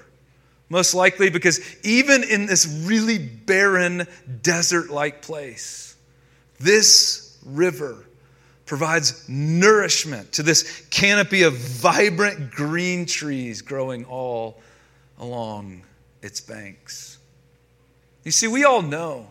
most 0.69 0.95
likely 0.95 1.29
because 1.29 1.61
even 1.85 2.23
in 2.23 2.47
this 2.47 2.65
really 2.85 3.19
barren, 3.19 4.07
desert 4.41 4.89
like 4.89 5.21
place, 5.21 5.86
this 6.59 7.37
river 7.45 8.03
provides 8.65 9.27
nourishment 9.29 10.33
to 10.33 10.43
this 10.43 10.85
canopy 10.89 11.43
of 11.43 11.53
vibrant 11.53 12.51
green 12.51 13.05
trees 13.05 13.61
growing 13.61 14.03
all 14.05 14.59
along 15.19 15.83
its 16.21 16.41
banks. 16.41 17.17
You 18.23 18.31
see, 18.31 18.47
we 18.47 18.65
all 18.65 18.81
know 18.81 19.27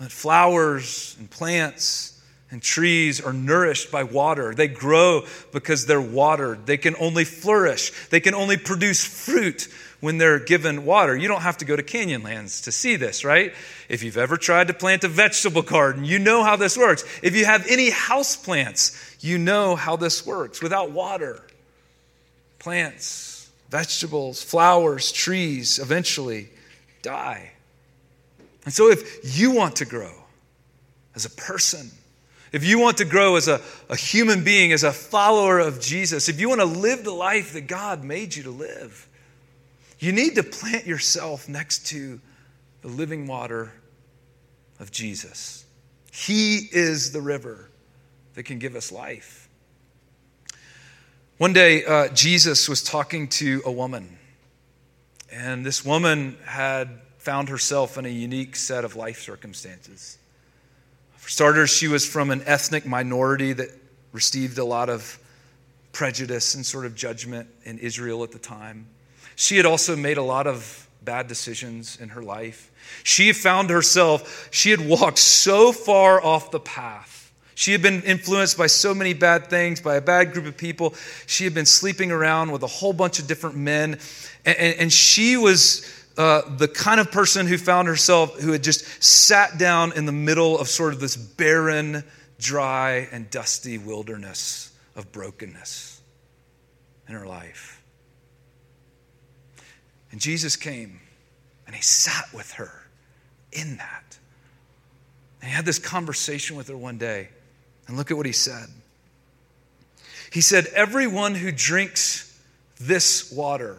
that 0.00 0.10
flowers 0.10 1.14
and 1.18 1.30
plants 1.30 2.19
And 2.50 2.60
trees 2.60 3.20
are 3.20 3.32
nourished 3.32 3.92
by 3.92 4.02
water. 4.02 4.54
They 4.54 4.66
grow 4.66 5.24
because 5.52 5.86
they're 5.86 6.00
watered. 6.00 6.66
They 6.66 6.78
can 6.78 6.96
only 6.98 7.24
flourish. 7.24 7.92
They 8.08 8.18
can 8.18 8.34
only 8.34 8.56
produce 8.56 9.04
fruit 9.04 9.68
when 10.00 10.18
they're 10.18 10.40
given 10.40 10.84
water. 10.84 11.16
You 11.16 11.28
don't 11.28 11.42
have 11.42 11.58
to 11.58 11.64
go 11.64 11.76
to 11.76 11.82
Canyonlands 11.82 12.64
to 12.64 12.72
see 12.72 12.96
this, 12.96 13.24
right? 13.24 13.54
If 13.88 14.02
you've 14.02 14.16
ever 14.16 14.36
tried 14.36 14.66
to 14.68 14.74
plant 14.74 15.04
a 15.04 15.08
vegetable 15.08 15.62
garden, 15.62 16.04
you 16.04 16.18
know 16.18 16.42
how 16.42 16.56
this 16.56 16.76
works. 16.76 17.04
If 17.22 17.36
you 17.36 17.44
have 17.44 17.66
any 17.68 17.90
house 17.90 18.36
plants, 18.36 19.16
you 19.20 19.38
know 19.38 19.76
how 19.76 19.96
this 19.96 20.26
works. 20.26 20.60
Without 20.60 20.90
water, 20.90 21.40
plants, 22.58 23.48
vegetables, 23.68 24.42
flowers, 24.42 25.12
trees 25.12 25.78
eventually 25.78 26.48
die. 27.02 27.52
And 28.64 28.74
so 28.74 28.90
if 28.90 29.38
you 29.38 29.52
want 29.52 29.76
to 29.76 29.84
grow 29.84 30.12
as 31.14 31.24
a 31.24 31.30
person, 31.30 31.90
if 32.52 32.64
you 32.64 32.78
want 32.78 32.98
to 32.98 33.04
grow 33.04 33.36
as 33.36 33.48
a, 33.48 33.60
a 33.88 33.96
human 33.96 34.42
being, 34.42 34.72
as 34.72 34.82
a 34.82 34.92
follower 34.92 35.58
of 35.58 35.80
Jesus, 35.80 36.28
if 36.28 36.40
you 36.40 36.48
want 36.48 36.60
to 36.60 36.66
live 36.66 37.04
the 37.04 37.12
life 37.12 37.52
that 37.52 37.66
God 37.66 38.02
made 38.02 38.34
you 38.34 38.42
to 38.44 38.50
live, 38.50 39.08
you 39.98 40.12
need 40.12 40.34
to 40.34 40.42
plant 40.42 40.86
yourself 40.86 41.48
next 41.48 41.86
to 41.88 42.20
the 42.82 42.88
living 42.88 43.26
water 43.26 43.72
of 44.78 44.90
Jesus. 44.90 45.64
He 46.10 46.68
is 46.72 47.12
the 47.12 47.20
river 47.20 47.68
that 48.34 48.44
can 48.44 48.58
give 48.58 48.74
us 48.74 48.90
life. 48.90 49.48
One 51.38 51.52
day, 51.52 51.84
uh, 51.84 52.08
Jesus 52.08 52.68
was 52.68 52.82
talking 52.82 53.28
to 53.28 53.62
a 53.64 53.72
woman, 53.72 54.18
and 55.30 55.64
this 55.64 55.84
woman 55.84 56.36
had 56.44 57.00
found 57.18 57.48
herself 57.48 57.96
in 57.96 58.06
a 58.06 58.10
unique 58.10 58.56
set 58.56 58.84
of 58.84 58.96
life 58.96 59.20
circumstances. 59.20 60.18
For 61.20 61.28
starters, 61.28 61.70
she 61.70 61.86
was 61.86 62.06
from 62.06 62.30
an 62.30 62.42
ethnic 62.46 62.86
minority 62.86 63.52
that 63.52 63.68
received 64.10 64.56
a 64.56 64.64
lot 64.64 64.88
of 64.88 65.18
prejudice 65.92 66.54
and 66.54 66.64
sort 66.64 66.86
of 66.86 66.94
judgment 66.94 67.46
in 67.64 67.78
Israel 67.78 68.24
at 68.24 68.32
the 68.32 68.38
time. 68.38 68.86
She 69.36 69.58
had 69.58 69.66
also 69.66 69.96
made 69.96 70.16
a 70.16 70.22
lot 70.22 70.46
of 70.46 70.88
bad 71.02 71.28
decisions 71.28 72.00
in 72.00 72.08
her 72.10 72.22
life. 72.22 72.70
She 73.04 73.34
found 73.34 73.68
herself, 73.68 74.48
she 74.50 74.70
had 74.70 74.80
walked 74.80 75.18
so 75.18 75.72
far 75.72 76.24
off 76.24 76.50
the 76.50 76.58
path. 76.58 77.32
She 77.54 77.72
had 77.72 77.82
been 77.82 78.02
influenced 78.02 78.56
by 78.56 78.68
so 78.68 78.94
many 78.94 79.12
bad 79.12 79.48
things, 79.48 79.82
by 79.82 79.96
a 79.96 80.00
bad 80.00 80.32
group 80.32 80.46
of 80.46 80.56
people. 80.56 80.94
She 81.26 81.44
had 81.44 81.52
been 81.52 81.66
sleeping 81.66 82.10
around 82.10 82.50
with 82.50 82.62
a 82.62 82.66
whole 82.66 82.94
bunch 82.94 83.18
of 83.18 83.26
different 83.26 83.56
men. 83.56 83.98
And, 84.46 84.56
and, 84.56 84.78
and 84.78 84.92
she 84.92 85.36
was 85.36 85.99
uh, 86.20 86.42
the 86.58 86.68
kind 86.68 87.00
of 87.00 87.10
person 87.10 87.46
who 87.46 87.56
found 87.56 87.88
herself, 87.88 88.38
who 88.38 88.52
had 88.52 88.62
just 88.62 89.02
sat 89.02 89.56
down 89.56 89.90
in 89.94 90.04
the 90.04 90.12
middle 90.12 90.58
of 90.58 90.68
sort 90.68 90.92
of 90.92 91.00
this 91.00 91.16
barren, 91.16 92.04
dry, 92.38 93.08
and 93.10 93.30
dusty 93.30 93.78
wilderness 93.78 94.70
of 94.94 95.10
brokenness 95.12 95.98
in 97.08 97.14
her 97.14 97.24
life. 97.24 97.82
And 100.12 100.20
Jesus 100.20 100.56
came 100.56 101.00
and 101.64 101.74
he 101.74 101.80
sat 101.80 102.26
with 102.34 102.52
her 102.52 102.86
in 103.50 103.78
that. 103.78 104.18
And 105.40 105.48
he 105.48 105.56
had 105.56 105.64
this 105.64 105.78
conversation 105.78 106.54
with 106.54 106.68
her 106.68 106.76
one 106.76 106.98
day. 106.98 107.30
And 107.88 107.96
look 107.96 108.10
at 108.10 108.18
what 108.18 108.26
he 108.26 108.32
said. 108.32 108.66
He 110.30 110.42
said, 110.42 110.66
Everyone 110.74 111.34
who 111.34 111.50
drinks 111.50 112.38
this 112.78 113.32
water, 113.32 113.78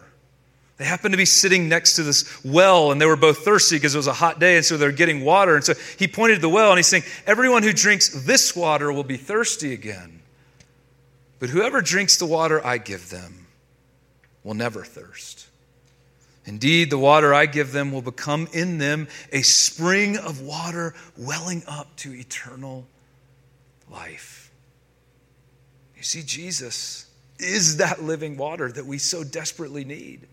they 0.82 0.88
happened 0.88 1.12
to 1.12 1.16
be 1.16 1.24
sitting 1.24 1.68
next 1.68 1.94
to 1.94 2.02
this 2.02 2.44
well, 2.44 2.90
and 2.90 3.00
they 3.00 3.06
were 3.06 3.14
both 3.14 3.44
thirsty 3.44 3.76
because 3.76 3.94
it 3.94 3.98
was 3.98 4.08
a 4.08 4.12
hot 4.12 4.40
day, 4.40 4.56
and 4.56 4.64
so 4.64 4.76
they're 4.76 4.90
getting 4.90 5.24
water. 5.24 5.54
And 5.54 5.64
so 5.64 5.74
he 5.96 6.08
pointed 6.08 6.34
to 6.34 6.40
the 6.40 6.48
well, 6.48 6.70
and 6.70 6.78
he's 6.78 6.88
saying, 6.88 7.04
Everyone 7.24 7.62
who 7.62 7.72
drinks 7.72 8.08
this 8.08 8.56
water 8.56 8.92
will 8.92 9.04
be 9.04 9.16
thirsty 9.16 9.72
again. 9.72 10.22
But 11.38 11.50
whoever 11.50 11.82
drinks 11.82 12.16
the 12.16 12.26
water 12.26 12.66
I 12.66 12.78
give 12.78 13.10
them 13.10 13.46
will 14.42 14.54
never 14.54 14.82
thirst. 14.84 15.46
Indeed, 16.46 16.90
the 16.90 16.98
water 16.98 17.32
I 17.32 17.46
give 17.46 17.70
them 17.70 17.92
will 17.92 18.02
become 18.02 18.48
in 18.52 18.78
them 18.78 19.06
a 19.30 19.42
spring 19.42 20.16
of 20.16 20.40
water 20.40 20.94
welling 21.16 21.62
up 21.68 21.94
to 21.98 22.12
eternal 22.12 22.88
life. 23.88 24.50
You 25.96 26.02
see, 26.02 26.24
Jesus 26.24 27.06
is 27.38 27.76
that 27.76 28.02
living 28.02 28.36
water 28.36 28.72
that 28.72 28.84
we 28.84 28.98
so 28.98 29.22
desperately 29.22 29.84
need. 29.84 30.26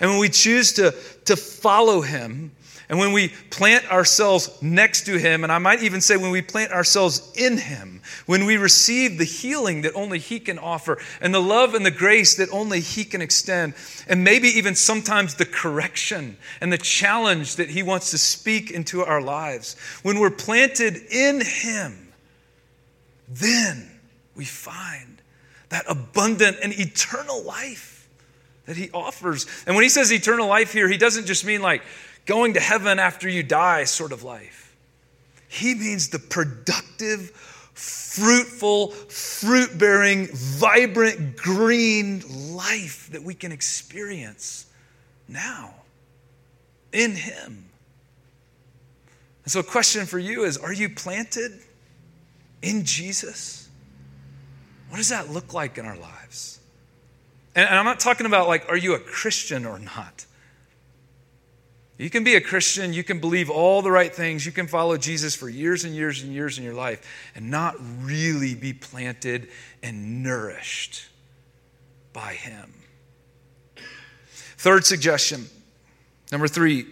And 0.00 0.10
when 0.10 0.18
we 0.18 0.28
choose 0.28 0.72
to, 0.74 0.94
to 1.24 1.36
follow 1.36 2.00
him, 2.00 2.52
and 2.88 3.00
when 3.00 3.12
we 3.12 3.28
plant 3.50 3.90
ourselves 3.90 4.62
next 4.62 5.06
to 5.06 5.18
him, 5.18 5.42
and 5.42 5.52
I 5.52 5.58
might 5.58 5.82
even 5.82 6.00
say 6.00 6.16
when 6.16 6.30
we 6.30 6.40
plant 6.40 6.70
ourselves 6.70 7.32
in 7.34 7.58
him, 7.58 8.00
when 8.26 8.46
we 8.46 8.56
receive 8.56 9.18
the 9.18 9.24
healing 9.24 9.82
that 9.82 9.94
only 9.96 10.20
he 10.20 10.38
can 10.38 10.58
offer, 10.58 10.98
and 11.20 11.34
the 11.34 11.42
love 11.42 11.74
and 11.74 11.84
the 11.84 11.90
grace 11.90 12.36
that 12.36 12.48
only 12.50 12.78
he 12.80 13.04
can 13.04 13.20
extend, 13.20 13.74
and 14.06 14.22
maybe 14.22 14.48
even 14.48 14.76
sometimes 14.76 15.34
the 15.34 15.46
correction 15.46 16.36
and 16.60 16.72
the 16.72 16.78
challenge 16.78 17.56
that 17.56 17.70
he 17.70 17.82
wants 17.82 18.12
to 18.12 18.18
speak 18.18 18.70
into 18.70 19.02
our 19.02 19.20
lives, 19.20 19.74
when 20.02 20.20
we're 20.20 20.30
planted 20.30 20.96
in 21.10 21.40
him, 21.40 22.12
then 23.28 23.90
we 24.36 24.44
find 24.44 25.20
that 25.70 25.84
abundant 25.88 26.56
and 26.62 26.72
eternal 26.72 27.42
life 27.42 27.95
that 28.66 28.76
he 28.76 28.90
offers. 28.92 29.46
And 29.66 29.74
when 29.74 29.82
he 29.82 29.88
says 29.88 30.12
eternal 30.12 30.48
life 30.48 30.72
here, 30.72 30.88
he 30.88 30.98
doesn't 30.98 31.26
just 31.26 31.44
mean 31.44 31.62
like 31.62 31.82
going 32.26 32.54
to 32.54 32.60
heaven 32.60 32.98
after 32.98 33.28
you 33.28 33.42
die 33.42 33.84
sort 33.84 34.12
of 34.12 34.22
life. 34.22 34.76
He 35.48 35.74
means 35.74 36.08
the 36.08 36.18
productive, 36.18 37.30
fruitful, 37.30 38.88
fruit 38.88 39.78
bearing, 39.78 40.28
vibrant, 40.32 41.36
green 41.36 42.22
life 42.54 43.08
that 43.12 43.22
we 43.22 43.34
can 43.34 43.52
experience 43.52 44.66
now 45.28 45.74
in 46.92 47.14
him. 47.14 47.64
And 49.44 49.52
so, 49.52 49.60
a 49.60 49.64
question 49.64 50.06
for 50.06 50.18
you 50.18 50.44
is 50.44 50.58
Are 50.58 50.72
you 50.72 50.90
planted 50.90 51.52
in 52.62 52.84
Jesus? 52.84 53.68
What 54.88 54.98
does 54.98 55.08
that 55.10 55.30
look 55.30 55.54
like 55.54 55.78
in 55.78 55.86
our 55.86 55.96
lives? 55.96 56.60
And, 57.56 57.68
I'm 57.68 57.86
not 57.86 57.98
talking 57.98 58.26
about 58.26 58.46
like, 58.46 58.68
are 58.68 58.76
you 58.76 58.94
a 58.94 58.98
Christian 59.00 59.64
or 59.64 59.78
not? 59.78 60.26
You 61.98 62.10
can 62.10 62.22
be 62.22 62.34
a 62.34 62.42
Christian, 62.42 62.92
you 62.92 63.02
can 63.02 63.20
believe 63.20 63.48
all 63.48 63.80
the 63.80 63.90
right 63.90 64.14
things, 64.14 64.44
you 64.44 64.52
can 64.52 64.66
follow 64.66 64.98
Jesus 64.98 65.34
for 65.34 65.48
years 65.48 65.84
and 65.84 65.94
years 65.94 66.22
and 66.22 66.30
years 66.30 66.58
in 66.58 66.64
your 66.64 66.74
life 66.74 67.02
and 67.34 67.50
not 67.50 67.74
really 68.02 68.54
be 68.54 68.74
planted 68.74 69.48
and 69.82 70.22
nourished 70.22 71.08
by 72.12 72.34
Him. 72.34 72.74
Third 74.58 74.84
suggestion, 74.84 75.46
number 76.30 76.48
three, 76.48 76.86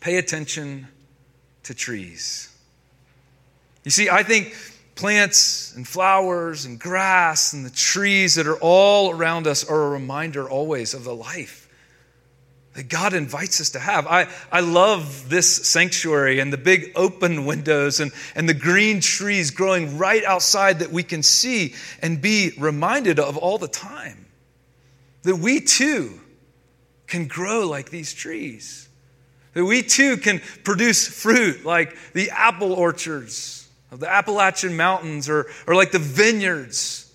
pay 0.00 0.18
attention 0.18 0.88
to 1.62 1.74
trees. 1.74 2.54
You 3.84 3.90
see, 3.90 4.10
I 4.10 4.22
think 4.22 4.54
plants 4.98 5.72
and 5.76 5.86
flowers 5.86 6.64
and 6.64 6.80
grass 6.80 7.52
and 7.52 7.64
the 7.64 7.70
trees 7.70 8.34
that 8.34 8.48
are 8.48 8.58
all 8.58 9.12
around 9.12 9.46
us 9.46 9.64
are 9.64 9.84
a 9.84 9.90
reminder 9.90 10.50
always 10.50 10.92
of 10.92 11.04
the 11.04 11.14
life 11.14 11.68
that 12.74 12.88
God 12.88 13.14
invites 13.14 13.60
us 13.60 13.70
to 13.70 13.78
have. 13.78 14.08
I, 14.08 14.28
I 14.50 14.58
love 14.60 15.28
this 15.28 15.68
sanctuary 15.68 16.40
and 16.40 16.52
the 16.52 16.58
big 16.58 16.90
open 16.96 17.46
windows 17.46 18.00
and, 18.00 18.10
and 18.34 18.48
the 18.48 18.54
green 18.54 19.00
trees 19.00 19.52
growing 19.52 19.98
right 19.98 20.24
outside 20.24 20.80
that 20.80 20.90
we 20.90 21.04
can 21.04 21.22
see 21.22 21.74
and 22.02 22.20
be 22.20 22.52
reminded 22.58 23.20
of 23.20 23.36
all 23.36 23.58
the 23.58 23.68
time. 23.68 24.26
That 25.22 25.36
we 25.36 25.60
too 25.60 26.20
can 27.06 27.28
grow 27.28 27.68
like 27.68 27.90
these 27.90 28.12
trees. 28.12 28.88
That 29.54 29.64
we 29.64 29.82
too 29.82 30.16
can 30.16 30.40
produce 30.64 31.06
fruit 31.06 31.64
like 31.64 31.96
the 32.14 32.30
apple 32.30 32.72
orchards 32.72 33.57
of 33.90 34.00
the 34.00 34.10
Appalachian 34.10 34.76
Mountains 34.76 35.28
or, 35.28 35.46
or 35.66 35.74
like 35.74 35.92
the 35.92 35.98
vineyards 35.98 37.08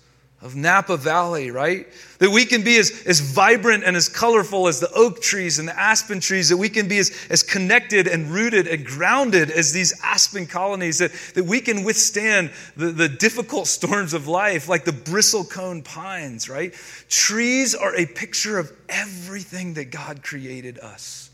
of 0.44 0.54
Napa 0.54 0.98
Valley, 0.98 1.50
right? 1.50 1.86
That 2.18 2.30
we 2.30 2.44
can 2.44 2.62
be 2.62 2.76
as, 2.76 3.02
as 3.06 3.20
vibrant 3.20 3.82
and 3.82 3.96
as 3.96 4.10
colorful 4.10 4.68
as 4.68 4.78
the 4.78 4.92
oak 4.92 5.22
trees 5.22 5.58
and 5.58 5.66
the 5.66 5.80
aspen 5.80 6.20
trees, 6.20 6.50
that 6.50 6.58
we 6.58 6.68
can 6.68 6.86
be 6.86 6.98
as, 6.98 7.26
as 7.30 7.42
connected 7.42 8.06
and 8.06 8.30
rooted 8.30 8.66
and 8.66 8.84
grounded 8.84 9.50
as 9.50 9.72
these 9.72 9.98
aspen 10.04 10.46
colonies, 10.46 10.98
that, 10.98 11.12
that 11.34 11.46
we 11.46 11.62
can 11.62 11.82
withstand 11.82 12.50
the, 12.76 12.88
the 12.92 13.08
difficult 13.08 13.66
storms 13.68 14.12
of 14.12 14.28
life 14.28 14.68
like 14.68 14.84
the 14.84 14.92
bristlecone 14.92 15.82
pines, 15.82 16.50
right? 16.50 16.74
Trees 17.08 17.74
are 17.74 17.96
a 17.96 18.04
picture 18.04 18.58
of 18.58 18.70
everything 18.90 19.74
that 19.74 19.86
God 19.86 20.22
created 20.22 20.78
us 20.78 21.30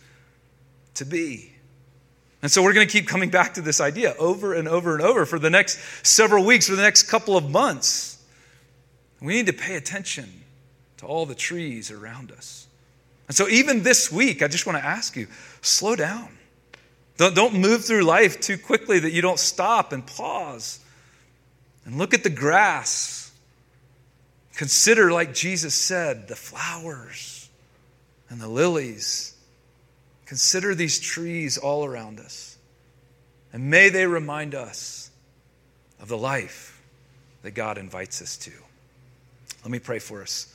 to 0.94 1.04
be. 1.04 1.49
And 2.42 2.50
so 2.50 2.62
we're 2.62 2.72
going 2.72 2.86
to 2.86 2.92
keep 2.92 3.06
coming 3.06 3.30
back 3.30 3.54
to 3.54 3.60
this 3.60 3.80
idea 3.80 4.14
over 4.18 4.54
and 4.54 4.66
over 4.66 4.94
and 4.94 5.02
over 5.02 5.26
for 5.26 5.38
the 5.38 5.50
next 5.50 5.78
several 6.06 6.44
weeks, 6.44 6.68
for 6.68 6.76
the 6.76 6.82
next 6.82 7.04
couple 7.04 7.36
of 7.36 7.50
months. 7.50 8.22
We 9.20 9.34
need 9.34 9.46
to 9.46 9.52
pay 9.52 9.76
attention 9.76 10.44
to 10.98 11.06
all 11.06 11.26
the 11.26 11.34
trees 11.34 11.90
around 11.90 12.32
us. 12.32 12.66
And 13.28 13.36
so, 13.36 13.48
even 13.48 13.82
this 13.82 14.10
week, 14.10 14.42
I 14.42 14.48
just 14.48 14.66
want 14.66 14.78
to 14.78 14.84
ask 14.84 15.16
you 15.16 15.28
slow 15.60 15.94
down. 15.94 16.28
Don't, 17.16 17.34
don't 17.34 17.54
move 17.54 17.84
through 17.84 18.02
life 18.02 18.40
too 18.40 18.56
quickly 18.56 18.98
that 18.98 19.12
you 19.12 19.20
don't 19.20 19.38
stop 19.38 19.92
and 19.92 20.06
pause 20.06 20.80
And 21.84 21.98
look 21.98 22.14
at 22.14 22.22
the 22.22 22.30
grass. 22.30 23.30
Consider, 24.56 25.12
like 25.12 25.34
Jesus 25.34 25.74
said, 25.74 26.28
the 26.28 26.36
flowers 26.36 27.48
and 28.30 28.40
the 28.40 28.48
lilies. 28.48 29.34
Consider 30.30 30.76
these 30.76 31.00
trees 31.00 31.58
all 31.58 31.84
around 31.84 32.20
us. 32.20 32.56
And 33.52 33.68
may 33.68 33.88
they 33.88 34.06
remind 34.06 34.54
us 34.54 35.10
of 36.00 36.06
the 36.06 36.16
life 36.16 36.80
that 37.42 37.50
God 37.50 37.78
invites 37.78 38.22
us 38.22 38.36
to. 38.36 38.52
Let 39.64 39.72
me 39.72 39.80
pray 39.80 39.98
for 39.98 40.22
us. 40.22 40.54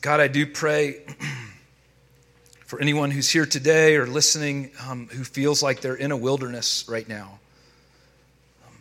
God, 0.00 0.20
I 0.20 0.28
do 0.28 0.46
pray 0.46 1.02
for 2.64 2.80
anyone 2.80 3.10
who's 3.10 3.28
here 3.28 3.44
today 3.44 3.96
or 3.96 4.06
listening 4.06 4.70
um, 4.88 5.08
who 5.08 5.22
feels 5.22 5.62
like 5.62 5.82
they're 5.82 5.94
in 5.94 6.12
a 6.12 6.16
wilderness 6.16 6.86
right 6.88 7.06
now. 7.06 7.40
Um, 8.66 8.74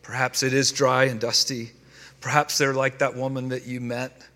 perhaps 0.00 0.42
it 0.42 0.54
is 0.54 0.72
dry 0.72 1.04
and 1.04 1.20
dusty. 1.20 1.72
Perhaps 2.20 2.58
they're 2.58 2.74
like 2.74 2.98
that 2.98 3.16
woman 3.16 3.48
that 3.50 3.66
you 3.66 3.80
met 3.80 4.26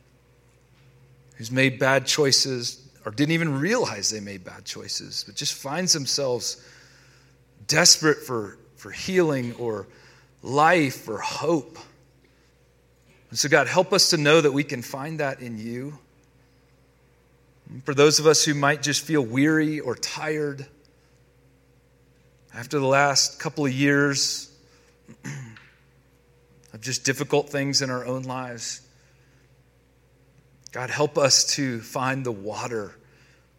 who's 1.37 1.51
made 1.51 1.79
bad 1.79 2.07
choices 2.07 2.81
or 3.05 3.13
didn't 3.13 3.33
even 3.33 3.59
realize 3.59 4.11
they 4.11 4.21
made 4.21 4.45
bad 4.45 4.65
choices, 4.65 5.25
but 5.27 5.35
just 5.35 5.55
finds 5.55 5.93
themselves 5.93 6.65
desperate 7.67 8.19
for, 8.19 8.57
for 8.77 8.91
healing 8.91 9.55
or 9.55 9.87
life 10.43 11.09
or 11.09 11.19
hope. 11.19 11.79
And 13.31 13.39
so, 13.39 13.49
God, 13.49 13.67
help 13.67 13.93
us 13.93 14.11
to 14.11 14.17
know 14.17 14.41
that 14.41 14.53
we 14.53 14.65
can 14.65 14.81
find 14.81 15.21
that 15.21 15.41
in 15.41 15.59
you. 15.59 15.99
For 17.85 17.95
those 17.95 18.19
of 18.19 18.27
us 18.27 18.45
who 18.45 18.55
might 18.55 18.83
just 18.83 19.05
feel 19.05 19.23
weary 19.23 19.81
or 19.81 19.95
tired 19.95 20.67
after 22.55 22.79
the 22.79 22.87
last 22.87 23.41
couple 23.41 23.67
of 23.67 23.73
years 23.73 24.51
of 26.75 26.81
just 26.81 27.05
difficult 27.05 27.49
things 27.49 27.81
in 27.81 27.89
our 27.89 28.05
own 28.05 28.25
lives, 28.25 28.83
God, 30.73 30.91
help 30.91 31.17
us 31.17 31.55
to 31.55 31.81
find 31.81 32.27
the 32.27 32.33
water 32.33 32.97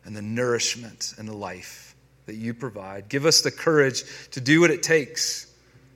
and 0.04 0.14
the 0.14 0.22
nourishment 0.22 1.14
and 1.18 1.28
the 1.28 1.36
life 1.36 1.96
that 2.26 2.36
you 2.36 2.54
provide. 2.54 3.08
Give 3.08 3.26
us 3.26 3.42
the 3.42 3.52
courage 3.52 4.04
to 4.32 4.42
do 4.42 4.60
what 4.60 4.70
it 4.70 4.84
takes 4.84 5.48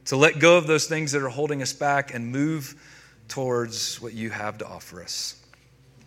to 0.06 0.16
let 0.16 0.40
go 0.40 0.58
of 0.58 0.66
those 0.66 0.88
things 0.88 1.12
that 1.12 1.22
are 1.22 1.30
holding 1.30 1.62
us 1.62 1.74
back 1.74 2.14
and 2.14 2.32
move 2.32 2.76
towards 3.28 4.02
what 4.02 4.14
you 4.14 4.30
have 4.30 4.58
to 4.60 4.66
offer 4.66 5.04
us. 5.04 5.36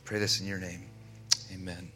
Pray 0.05 0.19
this 0.19 0.41
in 0.41 0.47
your 0.47 0.59
name. 0.59 0.87
Amen. 1.53 1.92